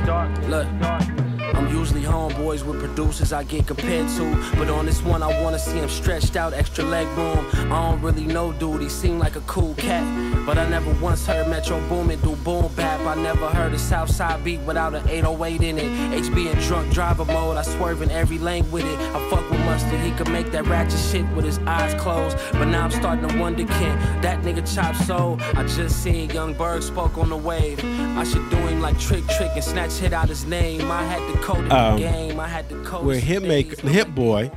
[0.48, 1.33] Look.
[1.54, 4.56] I'm usually homeboys with producers I get compared to.
[4.58, 7.46] But on this one, I wanna see him stretched out, extra leg room.
[7.72, 8.82] I don't really know, dude.
[8.82, 10.04] He seemed like a cool cat.
[10.46, 13.00] But I never once heard Metro Boomin do boom bap.
[13.02, 16.24] I never heard a Southside beat without an 808 in it.
[16.24, 19.00] HB in drunk driver mode, I swerve in every lane with it.
[19.16, 22.38] I fuck with Mustard, he could make that ratchet shit with his eyes closed.
[22.54, 25.38] But now I'm starting to wonder, can that nigga chop soul?
[25.56, 27.80] I just seen Yung Berg spoke on the wave.
[28.18, 30.92] I should do him like Trick Trick and snatch hit out his name.
[30.92, 32.72] I had to Um, game, I had
[33.04, 34.50] Where Hitmaka, Hit Boy,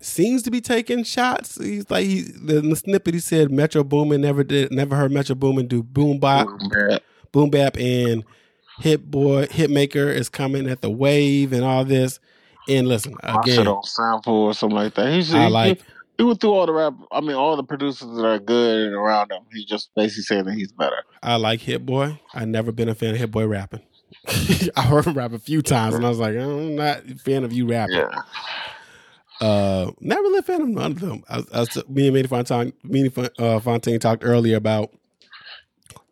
[0.00, 1.62] seems to be taking shots.
[1.62, 5.34] He's like he in the snippet he said Metro Boomin never did never heard Metro
[5.34, 6.48] Boomin do boom bop,
[7.32, 8.24] boom bap, and
[8.80, 12.20] Hit Boy Hitmaka is coming at the wave and all this.
[12.68, 15.12] And listen My shit again, on sample or something like that.
[15.12, 15.84] He's, I like he,
[16.18, 16.94] he went through all the rap.
[17.12, 19.42] I mean, all the producers that are good around him.
[19.52, 20.96] He just basically saying that he's better.
[21.22, 22.20] I like Hit Boy.
[22.34, 23.82] I never been a fan of Hit Boy rapping.
[24.76, 27.44] I heard him rap a few times, and I was like, I'm not a fan
[27.44, 27.96] of you rapping.
[27.96, 28.22] Yeah.
[29.40, 31.22] Uh, not really a fan of none of them.
[31.28, 34.92] I, I was, me and Manny Fontaine, me and uh, Fontaine talked earlier about.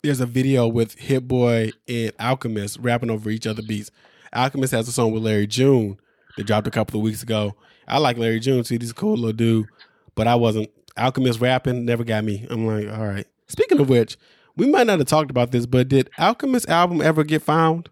[0.03, 3.91] There's a video with Hit Boy and Alchemist rapping over each other beats.
[4.35, 5.99] Alchemist has a song with Larry June
[6.37, 7.55] that dropped a couple of weeks ago.
[7.89, 8.77] I like Larry June too.
[8.79, 9.67] He's a cool little dude,
[10.15, 10.71] but I wasn't.
[10.97, 12.47] Alchemist rapping never got me.
[12.51, 13.27] I'm like, all right.
[13.49, 14.17] Speaking of which,
[14.57, 17.89] we might not have talked about this, but did Alchemist album ever get found?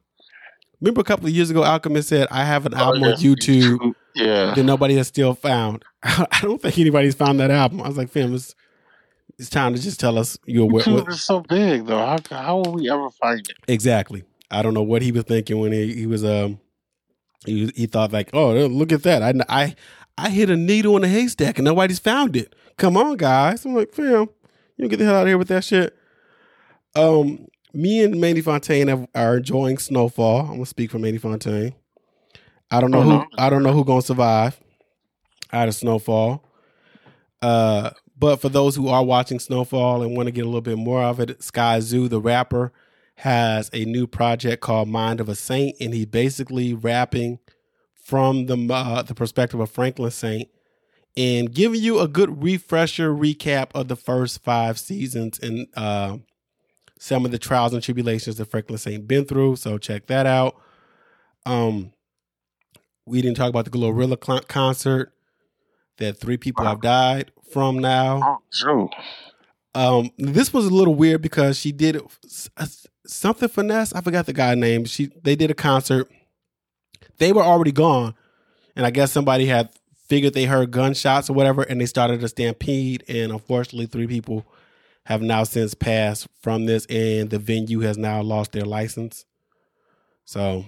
[0.82, 3.94] Remember a couple of years ago, Alchemist said, "I have an album Oh, on YouTube."
[4.14, 4.52] Yeah.
[4.54, 5.84] that nobody has still found.
[6.02, 7.80] I don't think anybody's found that album.
[7.80, 8.54] I was like, fam, it's,
[9.38, 11.96] it's time to just tell us you're what, YouTube is so big though.
[11.98, 13.56] How how will we ever find it?
[13.68, 14.24] exactly.
[14.50, 16.60] I don't know what he was thinking when he, he was um
[17.46, 19.22] he he thought like, oh look at that.
[19.22, 19.74] I I
[20.18, 22.54] I hit a needle in a haystack and nobody's found it.
[22.76, 23.64] Come on, guys.
[23.64, 24.28] I'm like, fam, you
[24.80, 25.96] don't get the hell out of here with that shit.
[26.94, 30.40] Um, me and Manny Fontaine have, are enjoying Snowfall.
[30.42, 31.74] I'm gonna speak for Manny Fontaine.
[32.70, 33.26] I don't know Oh, who no.
[33.38, 34.60] I don't know who gonna survive
[35.52, 36.44] out of Snowfall.
[37.40, 40.78] Uh, but for those who are watching Snowfall and want to get a little bit
[40.78, 42.72] more of it, Skyzoo, the rapper,
[43.16, 47.38] has a new project called Mind of a Saint, and he's basically rapping
[47.94, 50.48] from the uh, the perspective of Franklin Saint
[51.16, 56.16] and giving you a good refresher recap of the first five seasons and uh,
[57.02, 59.56] some of the trials and tribulations that Franklin Saint been through.
[59.56, 60.54] So check that out.
[61.44, 61.92] Um,
[63.06, 65.12] we didn't talk about the Glorilla concert
[65.98, 68.20] that three people have died from now.
[68.22, 68.88] Oh, true.
[69.74, 73.92] Um, this was a little weird because she did s- something finesse.
[73.92, 74.84] I forgot the guy name.
[74.84, 76.08] She they did a concert.
[77.18, 78.14] They were already gone,
[78.76, 79.70] and I guess somebody had
[80.06, 83.02] figured they heard gunshots or whatever, and they started a stampede.
[83.08, 84.46] And unfortunately, three people
[85.06, 89.24] have now since passed from this, and the venue has now lost their license.
[90.24, 90.64] So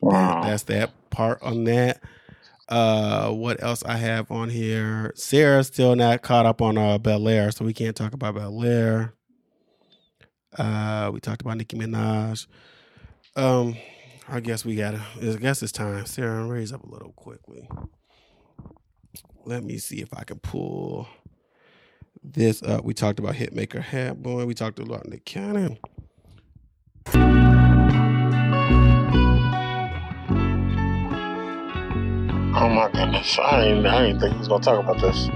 [0.00, 0.42] Wow.
[0.42, 2.00] that's that part on that.
[2.68, 5.12] Uh, what else I have on here?
[5.14, 8.62] Sarah's still not caught up on uh Bel Air, so we can't talk about Bel
[8.64, 9.14] Air.
[10.56, 12.46] Uh, we talked about Nicki Minaj.
[13.36, 13.76] Um,
[14.28, 15.02] I guess we gotta.
[15.20, 16.04] I guess it's time.
[16.06, 17.68] Sarah, raise up a little quickly.
[19.44, 21.08] Let me see if I can pull
[22.22, 22.84] this up.
[22.84, 24.44] We talked about Hitmaka Hit Boy.
[24.46, 25.78] We talked about Nick Cannon.
[32.54, 33.38] Oh my goodness.
[33.42, 35.28] I didn't I didn't think he was gonna talk about this.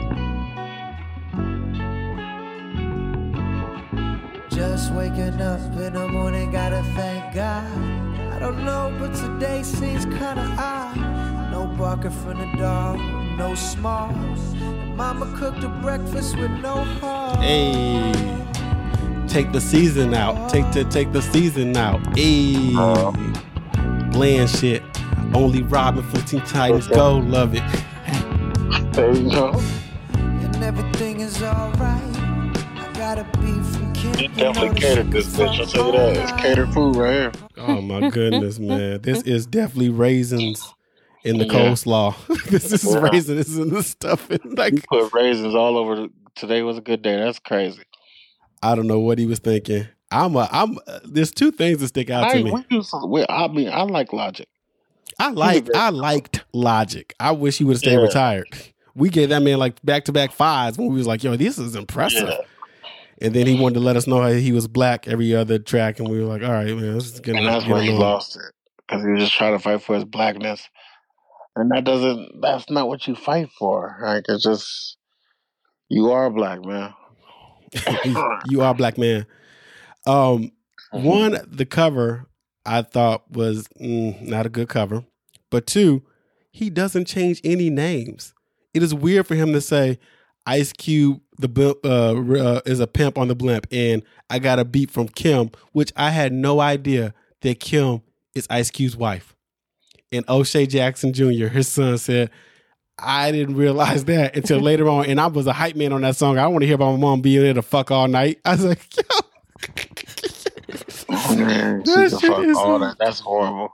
[4.51, 7.64] Just waking up in the morning, gotta thank God.
[8.32, 10.97] I don't know, but today seems kinda odd.
[11.51, 12.99] No barking from the dog,
[13.37, 14.55] no smalls.
[14.97, 17.39] Mama cooked a breakfast with no heart.
[17.41, 18.12] Hey,
[19.28, 20.49] take the season out.
[20.49, 22.01] Take the take the season out.
[22.16, 22.72] Hey,
[24.11, 24.82] bland shit.
[25.34, 27.18] Only Robin from Teen Titans Go.
[27.18, 27.62] Love it.
[28.93, 29.53] There you go.
[30.14, 32.16] And everything is alright.
[32.78, 34.14] I got a beat from Kim.
[34.14, 35.61] He definitely catered this bitch.
[35.61, 36.16] I'll tell you that.
[36.16, 37.32] It's catered food right here.
[37.59, 39.03] Oh my goodness, man.
[39.03, 40.72] This is definitely raisins
[41.27, 41.53] in the Yeah.
[41.53, 42.14] coleslaw.
[42.51, 43.01] this is Yeah.
[43.01, 44.39] raisins in the stuffing.
[44.45, 45.97] Like put raisins all over.
[45.97, 47.16] The, today was a good day.
[47.16, 47.83] That's crazy.
[48.62, 49.87] I don't know what he was thinking.
[50.11, 50.79] I'm a I'm.
[50.87, 52.53] Uh, there's two things that stick out I, to me.
[52.53, 54.49] we do some, we, I mean, I like Logic.
[55.18, 57.12] I like I liked Logic.
[57.20, 58.01] I wish he would have stayed Yeah.
[58.01, 58.47] retired.
[58.95, 61.59] We gave that man like back to back fives when we was like, yo, this
[61.59, 62.29] is impressive.
[62.29, 62.41] Yeah.
[63.20, 65.99] And then he wanted to let us know how he was black every other track,
[65.99, 68.37] and we were like, all right, man, this is getting, And that's where he lost
[68.37, 68.53] it
[68.87, 70.68] because he was just trying to fight for his blackness,
[71.57, 72.41] and that doesn't.
[72.43, 73.99] That's not what you fight for.
[74.03, 74.99] Like it's just
[75.89, 76.95] you are black, man.
[78.49, 79.27] you are a black man.
[80.07, 80.53] Um,
[80.95, 81.07] Mm-hmm.
[81.07, 82.27] one, the cover
[82.65, 85.05] I thought was mm, not a good cover,
[85.51, 86.03] but two,
[86.51, 88.35] he doesn't change any names.
[88.75, 89.99] It is weird for him to say
[90.47, 94.65] Ice Cube the uh, uh, is a pimp on the blimp, and I got a
[94.65, 98.03] beat from Kim, which I had no idea that Kim
[98.35, 99.36] is Ice Cube's wife.
[100.13, 102.31] And O'Shea Jackson Jr., his son, said,
[102.99, 105.07] I didn't realize that until later on.
[105.07, 106.39] And I was a hype man on that song.
[106.39, 108.39] I don't want to hear about my mom being there to fuck all night.
[108.45, 109.03] I was like, yo.
[111.37, 112.97] Man, That shit fuck is- all that.
[112.99, 113.71] That's horrible.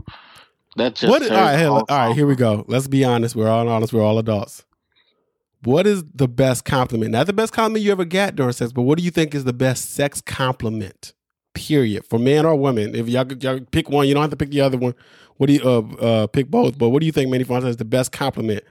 [0.77, 1.23] That just What?
[1.23, 2.15] All right, whole all right.
[2.17, 2.65] Here we go.
[2.67, 3.37] Let's be honest.
[3.37, 3.93] We're all honest.
[3.93, 4.65] We're all adults.
[5.65, 7.13] What is the best compliment?
[7.13, 9.45] Not the best compliment you ever got during sex, but what do you think is
[9.45, 11.13] the best sex compliment?
[11.55, 12.07] Period.
[12.07, 12.95] For man or woman.
[12.95, 14.95] If y'all, could- y'all pick one, you don't have to pick the other one.
[15.43, 16.79] What do you uh, uh pick both?
[16.79, 18.63] But what do you think Manny Fontaine is the best compliment?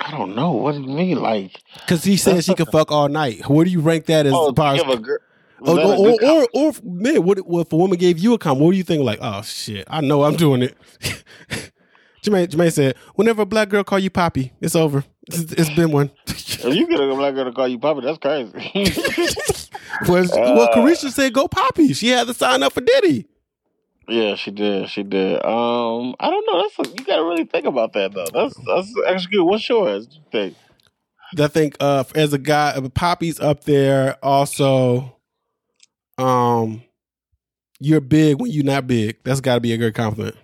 [0.00, 0.50] I don't know.
[0.50, 1.22] What do you mean?
[1.22, 3.48] Like, Because he said she could fuck all night.
[3.48, 5.18] Where do you rank that as oh, as give a girl.
[5.60, 8.66] Or, was that or, or, or, man, what, if a woman gave you a compliment?
[8.66, 9.04] What do you think?
[9.04, 10.76] Like, oh shit, I know I'm doing it.
[12.24, 15.04] Jermaine, Jermaine said, whenever a black girl call you poppy, it's over.
[15.28, 16.10] It's, it's been one.
[16.26, 18.50] if you get a black girl to call you poppy, that's crazy.
[20.08, 21.92] Well, Uh, Caresha said go poppy.
[21.92, 23.28] She had to sign up for Diddy.
[24.08, 24.88] Yeah, she did.
[24.88, 25.44] She did.
[25.44, 26.62] Um, I don't know.
[26.62, 28.26] That's a, you got to really think about that though.
[28.32, 29.44] That's that's actually good.
[29.44, 30.08] What's yours?
[30.12, 30.56] You think?
[31.38, 34.16] I think uh, as a guy, uh, Poppy's up there.
[34.22, 35.16] Also,
[36.18, 36.82] um,
[37.80, 39.18] you're big when you're not big.
[39.24, 40.36] That's got to be a good compliment,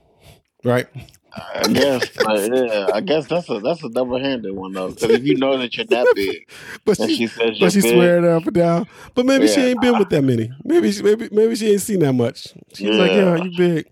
[0.64, 0.86] right?
[1.34, 2.16] I guess.
[2.18, 4.90] like, yeah, I guess that's a that's a double handed one though.
[4.90, 6.46] Because if you know that you're that big,
[6.84, 8.86] But she, she says but she big, swearing up and down.
[9.14, 10.50] But maybe she ain't been with that many.
[10.64, 12.48] Maybe she, maybe maybe she ain't seen that much.
[12.74, 13.36] She's like, Yeah.
[13.36, 13.86] yeah, you big.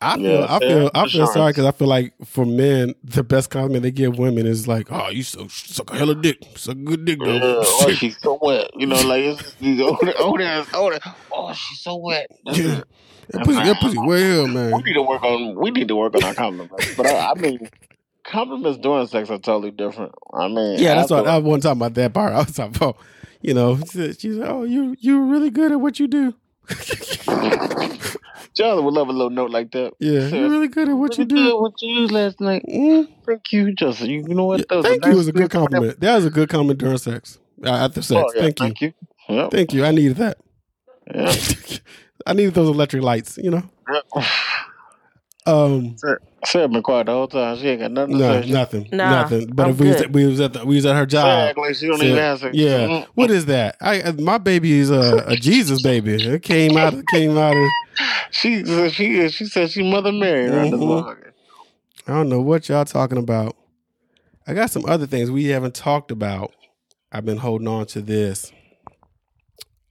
[0.00, 2.94] I feel Yeah, I feel yeah, I feel sorry because I feel like for men
[3.04, 6.22] the best compliment they give women is like, oh, you so suck a hell of
[6.22, 7.40] dick, suck a good dick Yeah, though.
[7.62, 8.70] oh, she's so wet.
[8.76, 10.98] You know, like it's these older, older, older.
[11.30, 12.26] Oh, she's so wet.
[12.44, 12.78] That's Yeah.
[12.78, 12.84] it.
[13.32, 14.72] That pussy, that pussy way here, man.
[14.72, 15.54] We need to work on.
[15.56, 16.94] We need to work on our compliments.
[16.96, 17.68] But I, I mean,
[18.24, 20.12] compliments during sex are totally different.
[20.32, 22.32] I mean, Yeah, that's what I wasn't talking about that part.
[22.34, 22.96] I was talking about,
[23.40, 26.34] you know, she said, oh, you you're really good at what you do.
[28.54, 29.94] Charlie would love a little note like that.
[29.98, 31.60] Yeah, you're really good at what you Really do.
[31.60, 32.64] What you used last night?
[32.68, 33.08] Mm.
[33.26, 34.10] Thank you, Justin.
[34.10, 34.64] You, you know what?
[34.70, 35.98] Was Thank a you was a good compliment.
[36.00, 37.38] That was a good compliment during sex.
[37.64, 38.22] Uh, after sex.
[38.22, 38.66] Oh, yeah, thank you.
[38.66, 38.92] Thank you.
[39.28, 39.50] Yep.
[39.50, 39.84] Thank you.
[39.84, 40.38] I needed that.
[41.14, 41.34] Yeah.
[42.26, 43.62] I needed those electric lights, you know?
[43.92, 44.24] Yep.
[45.46, 45.96] Um
[46.44, 47.56] Sarah been quiet the whole time.
[47.58, 48.50] She ain't got nothing to no, say.
[48.50, 48.88] Nothing.
[48.92, 49.46] Nah, nothing.
[49.52, 51.26] But I'm if we was, at, we was at the, we was at her job.
[51.48, 52.50] act like she don't said- even answer.
[52.52, 52.86] yeah.
[52.86, 53.06] Mm.
[53.14, 53.76] What is that?
[53.80, 56.14] I uh, my baby is a, a Jesus baby.
[56.14, 57.68] It came out came out of
[58.30, 60.48] She she she said she Mother Mary.
[60.48, 61.32] Right Mhm.
[62.08, 63.56] I don't know what y'all talking about.
[64.46, 66.52] I got some other things we haven't talked about.
[67.12, 68.50] I've been holding on to this.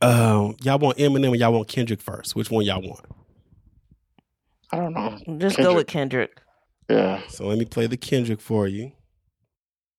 [0.02, 2.36] Um, y'all want Eminem or y'all want Kendrick first?
[2.36, 3.06] Which one y'all want?
[4.72, 5.38] I don't know.
[5.38, 6.42] Just go with Kendrick.
[6.90, 7.22] Yeah.
[7.28, 8.94] So let me play the Kendrick for you.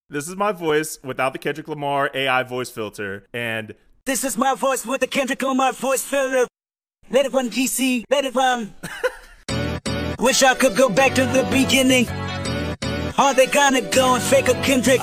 [0.09, 3.27] This is my voice without the Kendrick Lamar AI voice filter.
[3.33, 3.73] And
[4.05, 6.47] This is my voice with the Kendrick Lamar voice filter.
[7.09, 8.73] Let it run DC, let it run.
[10.19, 12.07] Wish I could go back to the beginning.
[13.17, 15.01] Are they gonna go and fake a Kendrick?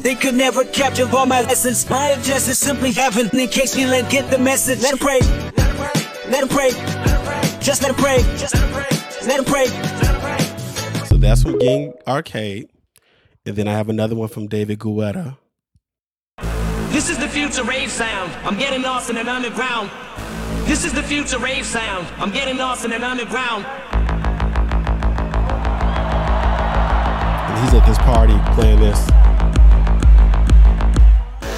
[0.00, 0.02] No.
[0.02, 1.88] They could never capture all my lessons.
[1.88, 3.28] My objective is simply heaven.
[3.38, 5.20] In case you let get the message, let him pray.
[6.30, 6.70] Let him pray.
[7.60, 8.22] Just let him pray.
[8.38, 8.54] Just
[9.26, 9.66] let him pray.
[11.06, 12.70] So that's from Ging Arcade.
[13.46, 15.36] And then I have another one from David Guetta.
[16.90, 18.32] This is the future rave sound.
[18.44, 19.90] I'm getting lost in an underground.
[20.66, 22.06] This is the future rave sound.
[22.18, 23.64] I'm getting lost in an underground.
[27.48, 29.19] And he's at this party playing this.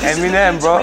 [0.03, 0.83] Eminem, bro.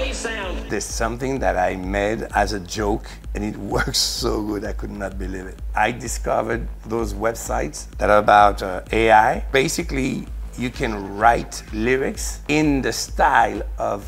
[0.69, 3.05] There's something that I made as a joke
[3.35, 5.59] and it works so good I could not believe it.
[5.75, 9.39] I discovered those websites that are about uh, AI.
[9.51, 10.25] Basically,
[10.57, 14.05] you can write lyrics in the style of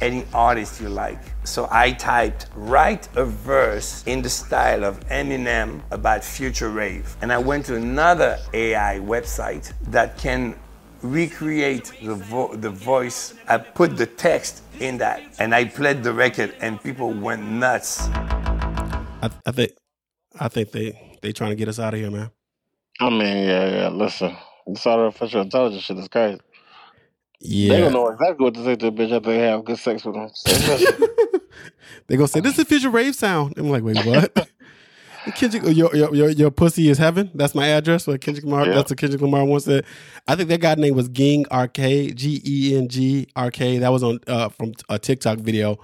[0.00, 1.20] any artist you like.
[1.44, 7.14] So I typed, write a verse in the style of Eminem about future rave.
[7.20, 10.54] And I went to another AI website that can
[11.06, 13.34] recreate the vo- the voice.
[13.48, 18.08] I put the text in that, and I played the record, and people went nuts.
[19.22, 19.72] I, I think,
[20.38, 22.30] I think they they trying to get us out of here, man.
[23.00, 23.88] I mean, yeah, yeah.
[23.88, 24.36] Listen,
[24.66, 26.40] this artificial intelligence shit is crazy.
[27.40, 27.74] Yeah.
[27.74, 30.04] They don't know exactly what to say to a bitch after they have good sex
[30.04, 30.30] with them.
[32.06, 33.54] they gonna say this is official rave sound.
[33.56, 34.48] I'm like, wait, what?
[35.34, 37.30] Kendrick, your, your your your pussy is heaven.
[37.34, 38.06] That's my address.
[38.06, 38.66] What Kendrick Lamar?
[38.66, 38.74] Yeah.
[38.74, 39.84] That's what Kendrick Lamar once said.
[40.28, 43.82] I think that guy name was Ging Arcade, G E N G Arcade.
[43.82, 45.78] That was on uh, from a TikTok video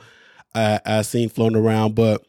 [0.54, 1.94] uh, I seen floating around.
[1.94, 2.24] But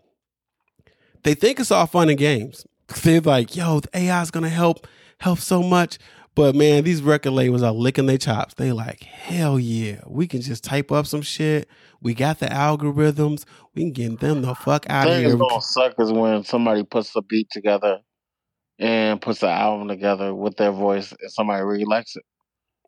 [1.24, 2.66] they think it's all fun and games.
[3.03, 4.88] They're like, yo, the AI is gonna help
[5.20, 5.97] help so much.
[6.36, 8.56] But man, these record labels are licking their chops.
[8.56, 11.70] They like, hell yeah, we can just type up some shit.
[12.02, 13.46] We got the algorithms.
[13.76, 15.62] We can get them the fuck out of thing here.
[15.62, 18.00] suck is when somebody puts a beat together
[18.80, 22.24] and puts an album together with their voice and somebody really likes it.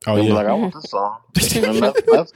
[0.07, 1.19] Oh They'll yeah, like, I want this song.
[1.33, 2.33] that's, that's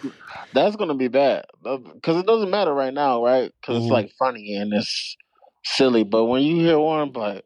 [0.53, 3.51] that's gonna be bad uh, because it doesn't matter right now, right?
[3.61, 3.93] Because it's mm-hmm.
[3.93, 5.17] like funny and it's
[5.63, 6.03] silly.
[6.03, 7.45] But when you hear one, like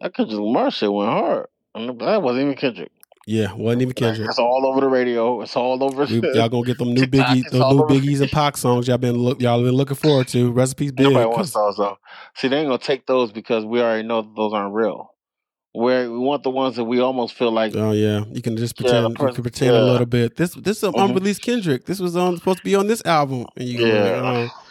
[0.00, 2.92] that Kendrick Lamar shit went hard, and that wasn't even Kendrick.
[3.26, 3.52] Yeah.
[3.54, 4.28] Wasn't even Kendrick.
[4.28, 5.40] it's all over the radio.
[5.42, 6.04] It's all over.
[6.04, 9.16] We, y'all gonna get them new biggies, those new biggies and Pac songs y'all been
[9.16, 10.50] look, y'all been looking forward to.
[10.52, 11.06] Recipes big.
[11.06, 11.98] Nobody wants those though.
[12.34, 15.10] See, they ain't gonna take those because we already know that those aren't real.
[15.72, 18.80] Where we want the ones that we almost feel like Oh yeah, you can just
[18.80, 19.28] Yeah, the pretend.
[19.28, 20.36] you can pretend a little bit.
[20.36, 21.04] This this is an Mhm.
[21.10, 21.84] unreleased Kendrick.
[21.86, 24.20] This was on supposed to be on this album, and you Yeah.
[24.20, 24.62] like, oh,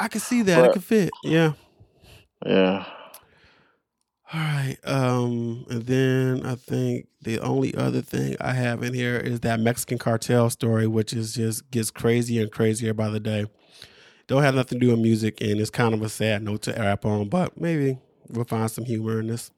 [0.00, 0.64] I can see that.
[0.64, 1.10] it could fit.
[1.22, 1.52] Yeah.
[2.44, 2.86] yeah.
[4.30, 4.76] All right.
[4.84, 9.58] Um, and then I think the only other thing I have in here is that
[9.58, 13.46] Mexican cartel story, which is just gets crazier and crazier by the day.
[14.26, 16.72] Don't have nothing to do with music, and it's kind of a sad note to
[16.72, 17.98] rap on, but maybe
[18.28, 19.50] we'll find some humor in this.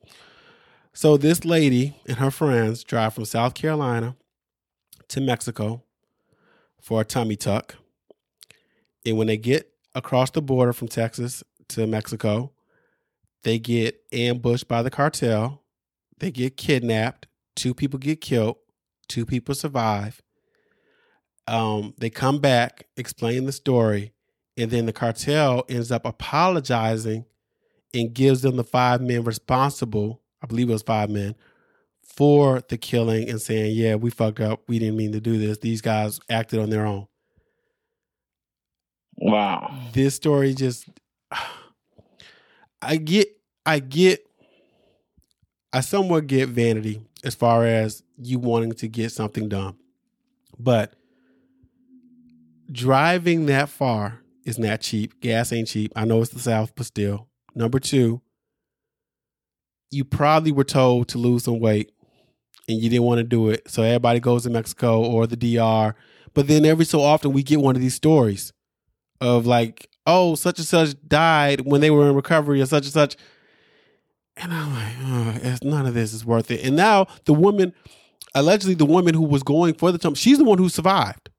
[0.93, 4.15] So this lady and her friends drive from South Carolina
[5.09, 5.83] to Mexico
[6.81, 7.75] for a tummy tuck.
[9.05, 12.53] And when they get across the border from Texas to Mexico,
[13.43, 15.63] they get ambushed by the cartel.
[16.19, 17.27] They get kidnapped.
[17.57, 18.57] Two people get killed.
[19.09, 20.23] Two people survive.
[21.47, 24.13] Um, they come back, explain the story,
[24.57, 27.25] and then the cartel ends up apologizing
[27.93, 30.23] and gives them the five men responsible.
[30.43, 31.35] I believe it was five men
[32.03, 34.63] for the killing and saying, "Yeah, we fucked up.
[34.69, 35.59] We didn't mean to do this.
[35.59, 37.07] These guys acted on their own."
[39.17, 39.77] Wow.
[39.93, 40.89] this story just
[42.83, 43.29] I get
[43.67, 44.27] I get
[45.73, 49.77] I somewhat get vanity as far as you wanting to get something done.
[50.59, 50.95] But
[52.71, 55.21] driving that far is not cheap.
[55.21, 55.93] Gas ain't cheap.
[55.95, 57.29] I know it's the South, but still.
[57.55, 58.21] Number two,
[59.91, 61.93] you probably were told to lose some weight
[62.69, 63.69] and you didn't want to do it.
[63.69, 65.95] So everybody goes to Mexico or the DR.
[66.33, 68.53] But then every so often we get one of these stories
[69.21, 72.93] of like, oh, such and such died when they were in recovery or such and
[72.93, 73.17] such.
[74.37, 76.65] And I'm like, oh, it's, none of this is worth it.
[76.65, 77.75] And now the woman,
[78.35, 81.31] allegedly the woman who was going for the tump, she's the one who survived.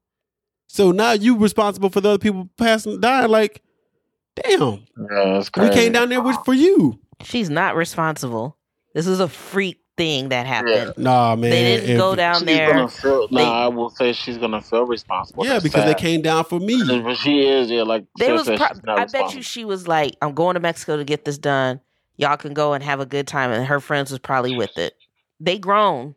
[0.67, 3.29] So now you responsible for the other people passing dying.
[3.29, 3.61] Like,
[4.35, 6.99] damn, Yeah, that's we came down there with, for you.
[7.23, 8.57] She's not responsible.
[8.93, 10.93] This is a freak thing that happened.
[10.97, 11.51] Nah, man.
[11.51, 12.73] They didn't if- go down there.
[12.73, 13.27] gonna feel.
[13.27, 15.45] They- Nah, I will say she's gonna feel responsible.
[15.45, 16.81] Yeah, That's because they came down for me.
[17.03, 17.69] But she is.
[17.69, 18.47] Yeah, like They was.
[18.47, 21.79] Pro- I bet you she was like, "I'm going to Mexico to get this done.
[22.17, 24.93] Y'all can go and have a good time." And her friends was probably with it.
[25.39, 26.15] They grown.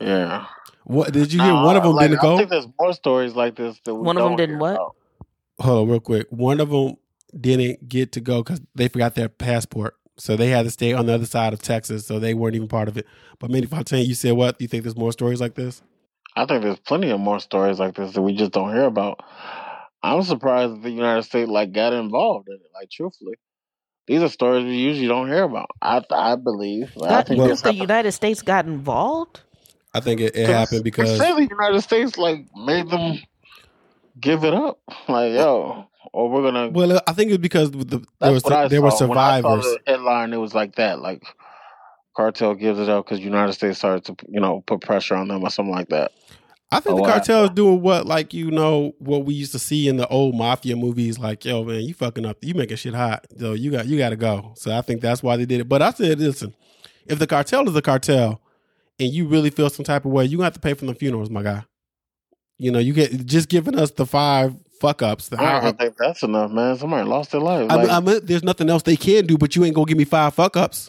[0.00, 0.46] Yeah.
[0.84, 1.52] What did you hear?
[1.52, 2.28] Nah, one of them like, didn't go.
[2.28, 2.36] I go.
[2.38, 4.74] think there's more stories like this that we One of them didn't what?
[4.74, 4.96] about.
[5.60, 6.26] hold on real quick.
[6.30, 6.96] One of them
[7.38, 9.96] didn't get to go because they forgot their passport.
[10.18, 12.06] So they had to stay on the other side of Texas.
[12.06, 13.06] So they weren't even part of it.
[13.38, 14.60] But Manny Fontaine, you said what?
[14.60, 15.82] You think there's more stories like this?
[16.36, 19.20] I think there's plenty of more stories like this that we just don't hear about.
[20.02, 22.70] I'm surprised that the United States like got involved in it.
[22.74, 23.34] Like truthfully,
[24.06, 25.70] these are stories we usually don't hear about.
[25.80, 26.90] I I believe.
[26.96, 27.90] Like, I That, think Well- you this think the happened.
[27.90, 29.40] United States got involved?
[29.94, 33.18] I think it, it 'Cause happened They because say the United States like made them
[34.20, 34.80] give it up.
[35.08, 36.68] Like yo, or we're gonna.
[36.68, 38.98] well, I think it's because the, there was there were saw.
[38.98, 39.64] Saw survivors.
[39.64, 41.00] the headline, it was like that.
[41.00, 41.24] Like
[42.16, 45.42] cartel gives it up because United States started to you know put pressure on them
[45.42, 46.12] or something like that.
[46.70, 49.88] I think the cartel is doing what, like you know, what we used to see
[49.88, 51.18] in the old mafia movies.
[51.18, 53.26] Like, yo, man, you fucking up, you making shit hot.
[53.38, 54.54] So you got you got to go.
[54.56, 55.68] So I think that's why they did it.
[55.68, 56.54] But I said, listen,
[57.06, 58.40] if the cartel is a cartel,
[58.98, 60.94] and you really feel some type of way, you gonna have to pay for the
[60.94, 61.64] funerals, my guy.
[62.62, 65.30] You know, you get just giving us the five fuck ups.
[65.30, 66.76] The, I I, don't think that's enough, man.
[66.76, 67.68] Somebody lost their life.
[67.68, 69.98] I, Like, I mean, there's nothing else they can do, but you ain't gonna give
[69.98, 70.88] me five fuck ups.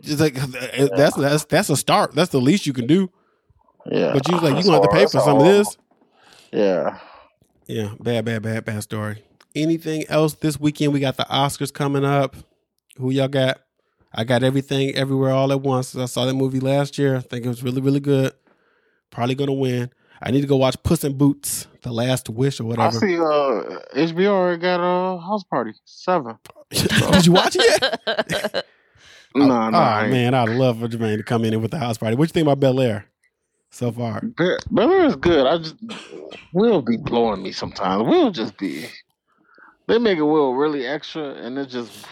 [0.00, 0.34] Just like
[0.96, 2.12] that's that's that's a start.
[2.16, 3.08] That's the least you can do.
[3.88, 4.14] Yeah.
[4.14, 5.78] But you was like, you gonna have to pay for some of this.
[6.52, 6.98] Yeah.
[7.68, 9.22] Yeah, bad, bad, bad, bad story.
[9.54, 10.92] Anything else this weekend?
[10.92, 12.34] We got the Oscars coming up.
[12.96, 13.60] Who y'all got?
[14.12, 15.94] I got everything everywhere all at once.
[15.94, 17.16] I saw that movie last year.
[17.16, 18.32] I think it was really, really good.
[19.10, 19.90] Probably gonna win.
[20.22, 22.96] I need to go watch Puss in Boots, The Last Wish or whatever.
[22.96, 25.72] I see uh HBO already got a house party.
[25.84, 26.38] Seven.
[26.70, 28.66] Did you watch it yet?
[29.36, 29.78] No, oh, no.
[29.78, 32.16] I oh, man, I'd love for Jermaine to come in with the house party.
[32.16, 33.06] What you think about Bel Air
[33.70, 34.22] so far?
[34.22, 35.46] Be- Bel Air is good.
[35.46, 35.76] I just
[36.54, 38.08] Will be blowing me sometimes.
[38.08, 38.86] Will just be
[39.86, 42.06] they make it Will really extra and it just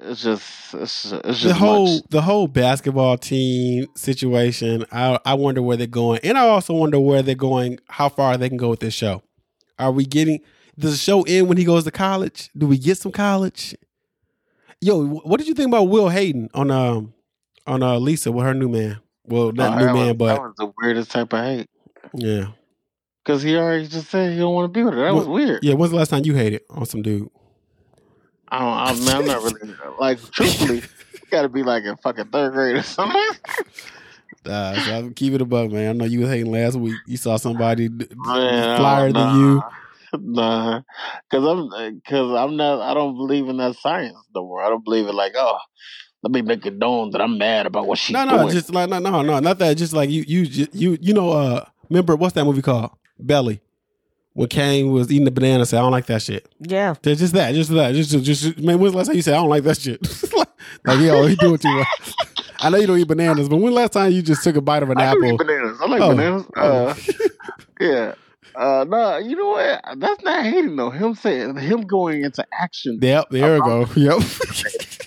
[0.00, 2.04] it's just it's, it's just the whole much.
[2.10, 4.84] the whole basketball team situation.
[4.92, 7.78] I I wonder where they're going, and I also wonder where they're going.
[7.88, 9.22] How far they can go with this show?
[9.78, 10.40] Are we getting?
[10.78, 12.50] Does the show end when he goes to college?
[12.56, 13.74] Do we get some college?
[14.80, 17.14] Yo, what did you think about Will Hayden on um
[17.66, 18.98] on uh Lisa with her new man?
[19.24, 21.68] Well, not Oh, new man, was, but that was the weirdest type of hate.
[22.14, 22.46] yeah,
[23.24, 25.00] Because he already just said he don't want to be with her.
[25.04, 25.60] That was weird.
[25.62, 25.74] yeah.
[25.74, 27.28] When's the last time you hated on some dude?
[28.52, 29.00] I don't.
[29.00, 30.30] I, man, I'm not really like.
[30.30, 30.82] Truthfully,
[31.30, 33.20] got to be like a fucking third grade or something.
[34.44, 35.88] Uh, so I'm keep it above, man.
[35.88, 36.96] I know you was hating last week.
[37.06, 39.62] You saw somebody Man, flyer nah, than you.
[40.18, 40.82] Nah,
[41.30, 42.82] because I'm because I'm not.
[42.82, 44.62] I don't believe in that science no more.
[44.62, 45.58] I don't believe in like oh,
[46.22, 48.28] let me make it known that I'm mad about what she's doing.
[48.28, 48.52] No, no, doing.
[48.52, 49.78] just like no, no, no, not that.
[49.78, 51.30] Just like you, you, you, you know.
[51.30, 52.90] Uh, remember what's that movie called?
[53.18, 53.62] Belly.
[54.34, 56.94] When Kane was eating the banana, said, "I don't like that shit." Yeah.
[57.02, 58.58] Just, just that, just that, just, just, just.
[58.58, 60.00] Man, when's the last time you said, "I don't like that shit"?
[60.86, 62.14] like, yo, he do it too much.
[62.60, 64.82] I know you don't eat bananas, but when last time you just took a bite
[64.82, 65.38] of an I do eat apple?
[65.38, 65.78] bananas.
[65.80, 66.46] I like Oh, bananas.
[66.56, 66.94] Uh,
[67.80, 68.14] yeah.
[68.54, 69.82] Uh, no, you know what?
[69.98, 70.90] That's not hating though.
[70.90, 72.98] Him saying him going into action.
[73.02, 73.86] Yep, there we go.
[73.96, 74.22] Yep.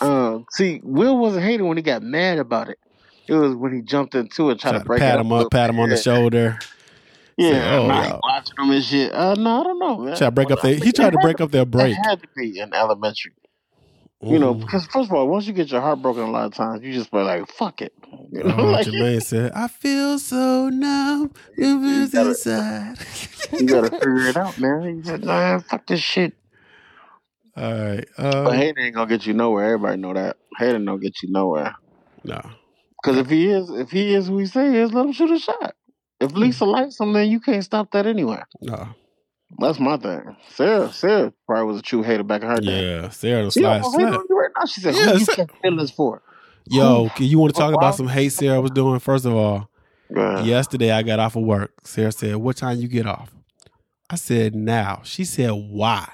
[0.00, 2.78] Um, see, Will wasn't hating when he got mad about it.
[3.26, 5.30] It was when he jumped into it, trying Try to to break pat it him
[5.30, 6.58] a up, pat him on the shoulder.
[7.40, 8.18] Yeah, oh, yeah.
[8.22, 9.12] watching him and shit.
[9.14, 10.16] Uh, no, I don't know, man.
[10.16, 10.74] Try to break up their.
[10.74, 11.92] He tried to break up their break.
[11.96, 13.32] It had to be in elementary.
[14.22, 16.52] You know, because first of all, once you get your heart broken a lot of
[16.52, 17.94] times, you just be like, "Fuck it."
[18.32, 22.98] You know, Oh, like, Jermaine said, "I feel so numb, it gotta- inside."
[23.58, 24.96] you gotta figure it out, man.
[24.98, 26.34] You said, "Nah, fuck this shit."
[27.56, 28.04] All right.
[28.16, 29.64] But Um, hating ain't gonna get you nowhere.
[29.74, 30.36] Everybody know that.
[30.58, 31.74] Hating don't get you nowhere.
[32.22, 32.42] no.
[33.02, 35.30] Because if he is, if he is who he say he is, let him shoot
[35.30, 35.74] a shot.
[36.20, 38.42] If Lisa likes him, then you can't stop that anyway.
[38.60, 38.88] No.
[39.58, 40.36] That's my thing.
[40.50, 43.00] Sarah, Sarah probably was a true hater back in her day.
[43.00, 44.22] Yeah, Sarah the slide slap.
[44.28, 44.64] you right now.
[44.64, 46.22] She said, Yeah, "Who you Sa- catch feelings for?"
[46.66, 49.00] Yo, can you want to talk about some hate Sarah was doing?
[49.00, 49.68] First of all,
[50.10, 51.72] yesterday I got off of work.
[51.84, 53.32] Sarah said, "What time you get off?"
[54.08, 56.06] I said, "Now." She said, "Why?"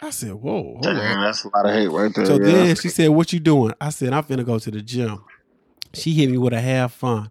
[0.00, 2.26] I said, "Whoa, Damn, on." that's a lot of hate right there.
[2.26, 2.44] So yeah.
[2.44, 5.24] then she said, "What you doing?" I said, "I'm finna go to the gym."
[5.92, 7.30] She hit me with a have fun.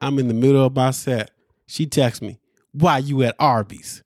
[0.00, 1.30] I'm in the middle of my set.
[1.66, 2.38] She texts me,
[2.72, 4.02] "Why you at Arby's?"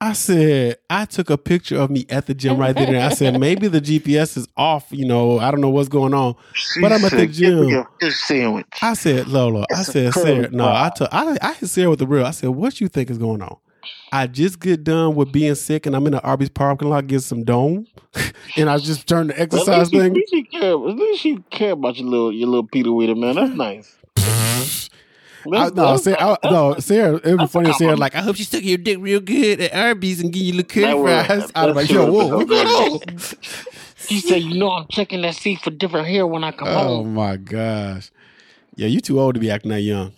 [0.00, 2.88] I said, I took a picture of me at the gym right there.
[2.88, 4.86] And I said, maybe the GPS is off.
[4.90, 6.34] You know, I don't know what's going on.
[6.54, 7.68] She but I'm at the said, "Give
[8.00, 8.10] gym.
[8.10, 8.66] sandwich.
[8.82, 10.90] I said, Lola, I It's a said, Sarah, no, I fry.
[10.96, 12.26] took, I, I hit Sarah with the real.
[12.26, 13.56] I said, what you think is going on?
[14.10, 17.20] I just get done with being sick and I'm in the Arby's parking lot getting
[17.20, 17.86] some dome.
[18.56, 20.14] and I just turned the At exercise least, you, at thing.
[20.14, 20.72] least you care.
[20.72, 23.36] At least you care about your little your little Peter Weeder, man.
[23.36, 23.96] That's nice.
[25.52, 27.72] I, no, Sarah, I, no, Sarah, it was that's a funny.
[27.72, 27.98] Sarah, compliment.
[27.98, 30.68] like, I hope you stuck your dick real good at Arby's and give you little
[30.82, 31.52] That curly fries.
[31.54, 33.00] I was that like, yo, would've whoa, been what's going on?
[34.08, 36.72] She said, "You know, I'm checking that seat for different hair when I come Oh
[36.72, 38.10] home." Oh my gosh.
[38.76, 40.12] Yeah, you too old to be acting that young.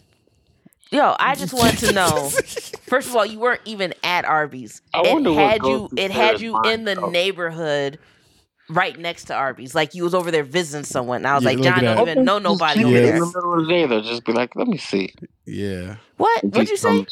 [0.91, 2.29] Yo, I just want to know.
[2.87, 4.81] First of all, you weren't even at Arby's.
[4.93, 5.99] I it wonder what had goes you.
[5.99, 7.11] It had you in the though.
[7.11, 7.99] neighborhood,
[8.75, 9.75] right next to Arby's.
[9.75, 11.18] Like you was over there visiting someone.
[11.18, 11.95] And I was Yeah, like, Jon that.
[11.97, 13.09] don't even know nobody check over it Yes.
[13.09, 13.20] in there.
[13.20, 14.01] the middle of the day, though.
[14.03, 15.12] Just be like, "Let me see."
[15.47, 15.97] Yeah.
[16.16, 16.45] What?
[16.45, 17.07] What'd you say?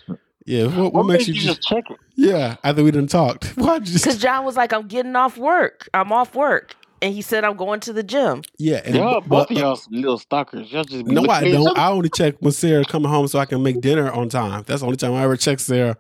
[0.45, 0.65] Yeah.
[0.67, 1.97] What, what What makes makes you you just, just check it?
[2.17, 3.47] yeah, after we done talked.
[3.57, 5.89] Why'd Because just, Jon was like, I'm getting off work.
[5.95, 8.43] I'm off work, and he said I'm going to the gym.
[8.59, 8.81] yeah.
[8.85, 10.73] And, Y'all, but- both of y'all, some little stalkers.
[10.73, 11.79] Y'all just be No, I don't.
[11.79, 14.65] I only check when Sarah coming home so I can make dinner on time.
[14.67, 15.97] That's the only time I ever check Sarah.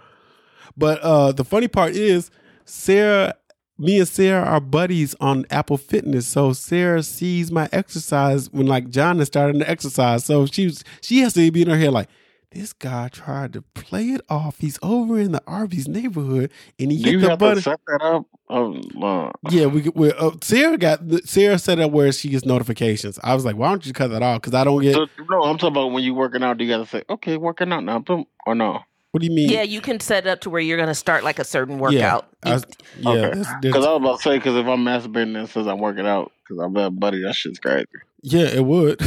[0.76, 2.30] But uh the funny part is
[2.64, 3.34] Sarah,
[3.78, 6.26] me and Sarah are buddies on Apple Fitness.
[6.26, 10.24] So Sarah sees my exercise when like Jon is starting to exercise.
[10.24, 12.08] So she's she has to be in her head like,
[12.50, 14.58] this guy tried to play it off.
[14.58, 17.56] He's over in the Arby's neighborhood and he Do hit the button.
[17.56, 18.26] to set that up?
[18.50, 23.18] Um, uh, Yeah, we we uh, Sarah got Sarah set up where she gets notifications.
[23.24, 24.42] I was like, why don't you cut that off?
[24.42, 24.94] Because I don't get.
[24.94, 26.58] so, no, I'm talking about when you working out.
[26.58, 28.80] Do you got to say, "Okay, working out now," boom, or no?
[29.12, 29.50] What do you mean?
[29.50, 31.78] Yeah, you can set it up to where you're going to start like a certain
[31.78, 32.26] workout.
[32.44, 32.64] Yeah, I was-
[32.98, 33.10] yeah.
[33.10, 33.42] Okay.
[33.60, 36.06] Because I was about to say, because if I'm masturbating and it says I'm working
[36.06, 37.86] out, because I'm a buddy, that shit's crazy.
[38.22, 39.00] Yeah, it would.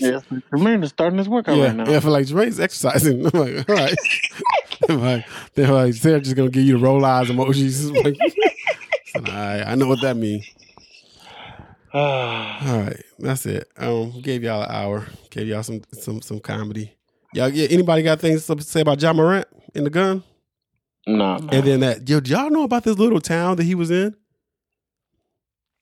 [0.00, 1.90] Yes, Jermaine is starting his workout yeah, right now.
[1.90, 1.98] yeah.
[1.98, 3.26] I feel like Jermaine's exercising.
[3.34, 3.94] I'm like, all right.
[4.88, 7.94] they're like, they're like, Sarah just gonna give you the roll eyes emojis.
[8.04, 8.16] Like,
[9.28, 10.48] all right, I know what that means.
[11.92, 13.68] All right, that's it.
[13.76, 15.06] Um, gave y'all an hour.
[15.30, 16.94] Gave y'all some some some comedy.
[17.34, 20.22] Y'all, yeah, anybody got things to say about Ja Morant in the gun?
[21.06, 23.90] no, And then that, yo, do y'all know about this little town that he was
[23.90, 24.14] in?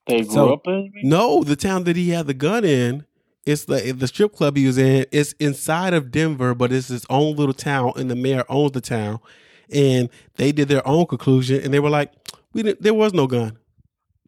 [0.07, 0.93] they grew So- up in.
[1.03, 3.05] No, the town that he had the gun in.
[3.47, 5.07] It's the the strip club he was in.
[5.11, 8.83] It's inside of Denver, but it's his own little town, and the mayor owns the
[8.83, 9.21] town.
[9.73, 12.13] And they did their own conclusion, and they were like,
[12.53, 12.83] "We didn't.
[12.83, 13.57] There was no gun."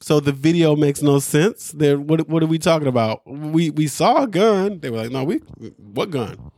[0.01, 1.71] So the video makes no sense.
[1.73, 3.21] There, what what are we talking about?
[3.27, 4.81] We we saw a gun.
[4.81, 5.37] They were like, "No, we
[5.77, 6.51] what gun?"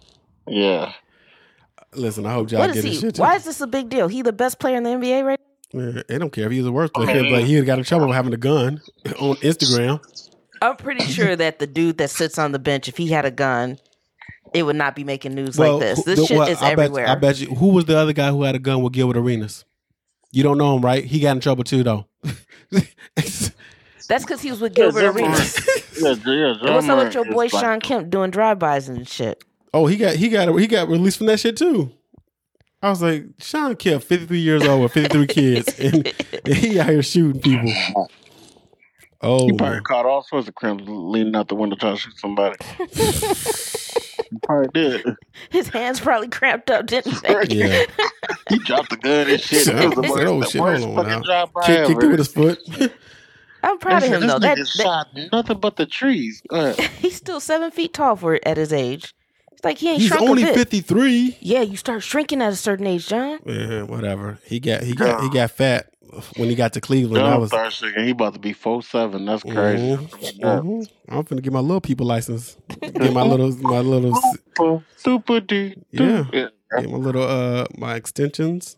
[0.48, 0.92] Yeah,
[1.94, 3.00] Listen, I hope y'all What get is this he?
[3.00, 3.18] shit.
[3.18, 4.08] Why is this a big deal?
[4.08, 5.40] He the best player in the NBA right
[5.72, 8.14] Yeah, they don't care if he's the worst player, but he got in trouble for
[8.14, 8.80] having a gun
[9.20, 10.00] on Instagram.
[10.62, 13.30] I'm pretty sure that the dude that sits on the bench, if he had a
[13.30, 13.78] gun,
[14.54, 16.04] it would not be making news Well, like this.
[16.04, 17.06] This the- shit well, is I everywhere.
[17.06, 17.48] Bet, I bet you.
[17.54, 19.64] Who was the other guy who had a gun with Gilbert Arenas?
[20.30, 21.04] You don't know him, right?
[21.04, 22.06] He got in trouble too, though.
[24.08, 25.58] That's because he was with Gilbert Yeah, Arenas.
[26.00, 26.54] yeah, yeah.
[26.62, 29.42] And what's up with your boy Shawn Kemp doing drive-bys and shit?
[29.74, 31.90] Oh, he got he got he got released from that shit too.
[32.82, 36.12] I was like, Shawn Kemp, fifty three years old with fifty three kids, and,
[36.44, 37.72] and he out here shooting people.
[39.24, 39.84] Oh, He probably man.
[39.84, 42.56] caught all sorts of crimps leaning out the window trying to shoot somebody.
[42.76, 45.06] he probably did.
[45.50, 47.44] His hands probably cramped up, didn't they?
[47.48, 47.84] yeah.
[48.48, 49.68] He dropped the gun and shit.
[49.68, 51.26] It was the Said, oh, worst, shit, the worst hold on fucking now.
[51.26, 52.58] job I Kick, kicked it with his foot.
[53.62, 54.40] I'm proud of him though.
[54.40, 56.42] That, that- shot nothing but the trees.
[56.50, 59.14] Uh, He's still seven feet tall for at his age.
[59.62, 60.54] It's like he ain't He's shrunk only a bit.
[60.56, 61.36] fifty three.
[61.40, 63.38] Yeah, you start shrinking at a certain age, Jon.
[63.46, 64.40] Yeah, whatever.
[64.44, 65.88] He got he got he got fat
[66.36, 67.24] when he got to Cleveland.
[67.24, 68.02] I was started shaking.
[68.04, 69.24] He about to be four seven.
[69.24, 69.96] That's crazy.
[69.96, 70.88] Mhm, mhm.
[71.08, 72.56] I'm finna get my little people license.
[72.80, 74.12] Get my little my little
[74.56, 75.76] Super, super D.
[75.92, 76.24] Yeah.
[76.32, 76.48] yeah.
[76.80, 78.76] get my little uh my extensions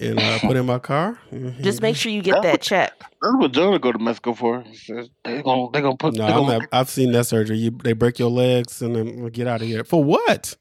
[0.00, 1.18] and uh put in my car.
[1.32, 1.60] Mhm.
[1.62, 2.92] Just make sure you get that check.
[3.00, 4.62] That's what Jonah go to Mexico for.
[4.62, 6.14] He says they gonna they gonna put.
[6.14, 7.58] No, they I'm gonna, not, I've seen that surgery.
[7.58, 9.84] You, they break your legs and then get out of here.
[9.84, 10.56] For what?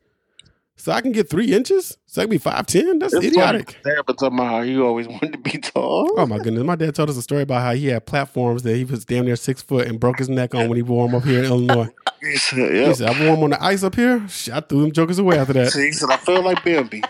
[0.79, 1.97] So I can get three inches?
[2.05, 2.99] So I can be five ten?
[2.99, 3.71] That's It's idiotic.
[3.83, 3.95] funny.
[3.95, 6.11] Dad been talking about how you always wanted to be tall.
[6.17, 6.63] Oh my goodness!
[6.63, 9.25] My dad told us a story about how he had platforms that he was damn
[9.25, 11.45] near six foot and broke his neck on when he wore them up here in
[11.45, 11.89] Illinois.
[12.19, 14.25] He said, He said, "I wore them on the ice up here.
[14.51, 17.03] I threw them jokers away after that." He said, "I feel like Bambi."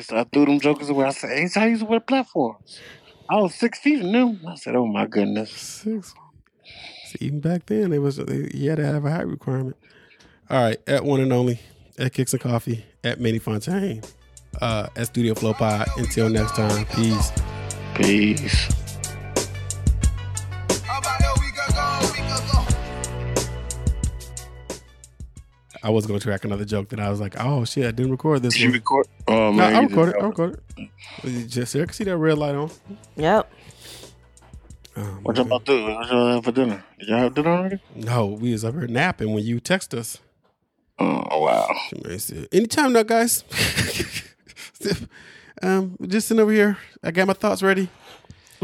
[0.00, 2.80] Said, "I threw them jokers away." I said, "He said I used to wear platforms.
[3.30, 6.14] I was six feet in them." I said, "Oh my goodness." Six.
[7.06, 9.76] See, even back then, it was they, you had to have a height requirement.
[10.50, 11.60] All right, at one and only
[11.98, 14.02] at Kicks and Coffee at Manny Fontaine
[14.60, 15.88] uh, at Studio Flow Pod.
[15.96, 17.32] Until next time, peace.
[17.94, 18.83] Peace.
[25.84, 28.10] I was going to crack another joke that I was like, oh shit, I didn't
[28.10, 28.54] record this.
[28.54, 28.72] Did you one.
[28.74, 29.06] record?
[29.28, 30.12] Oh No, man, I you recorded.
[30.12, 30.60] just- I recorded.
[31.24, 31.46] it.
[31.48, 32.70] Just I can see that red light on.
[33.16, 33.52] Yep.
[34.96, 35.84] Oh, What y'all about to do?
[35.84, 36.82] What y'all have for dinner?
[36.98, 37.78] Did y'all have dinner already?
[37.94, 40.18] No, we was up here napping when you text us.
[40.98, 41.68] Oh wow.
[42.52, 43.42] Anytime now, guys.
[45.62, 46.78] um, just sitting over here.
[47.02, 47.88] I got my thoughts ready.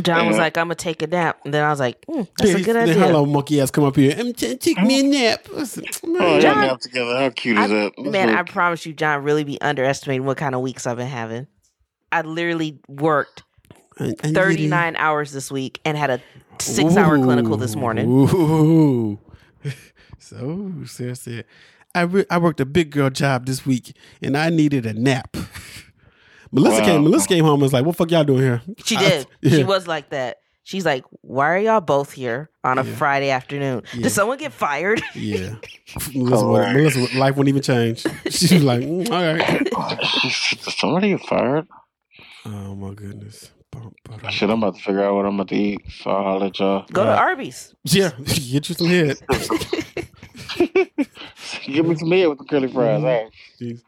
[0.03, 2.51] Jon was like, "I'm gonna take a nap," and then I was like, mm, "That's
[2.53, 4.15] Yeah, a good idea." Hello, monkey ass, come up here.
[4.19, 5.47] I'm take me a nap.
[5.53, 5.67] Oh,
[6.07, 7.17] "Man." y'all Jon- nap together.
[7.19, 7.93] How cute is I- that?
[7.99, 10.97] That's man, so I promise you, Jon really be underestimating what kind of weeks I've
[10.97, 11.47] been having.
[12.13, 13.43] I literally worked
[13.99, 16.21] I- I 39 hours this week and had a
[16.59, 18.09] six hour clinical this morning.
[18.09, 19.19] Ooh.
[20.19, 21.45] so seriously,
[21.95, 25.37] I re- I worked a big girl job this week, and I needed a nap.
[26.53, 26.87] Melissa Wow.
[26.87, 27.03] came.
[27.05, 29.27] Melissa came home and was like, "What fuck y'all doing here?" She I- did.
[29.43, 29.51] yeah.
[29.59, 30.39] She was like that.
[30.63, 32.95] She's like, "Why are y'all both here on a Yeah.
[32.97, 33.83] Friday afternoon?
[33.95, 34.03] Yeah.
[34.05, 35.55] Did someone get fired?" Yeah,
[36.15, 38.03] Melissa, wouldn't- Melissa, life wouldn't even change.
[38.31, 39.65] She was like, "Mm, "All right."
[40.65, 41.67] Did somebody get fired?
[42.47, 43.51] Oh my goodness.
[43.73, 43.95] Bum.
[44.31, 45.81] Shit, I'm about to figure out what I'm about to eat.
[46.03, 46.85] So I'll let y'all.
[46.93, 47.73] Go to Arby's.
[47.85, 49.17] Yeah, get you some head.
[51.67, 53.01] Give me some head with the curly fries.
[53.03, 53.31] All right.
[53.61, 53.83] Jeez.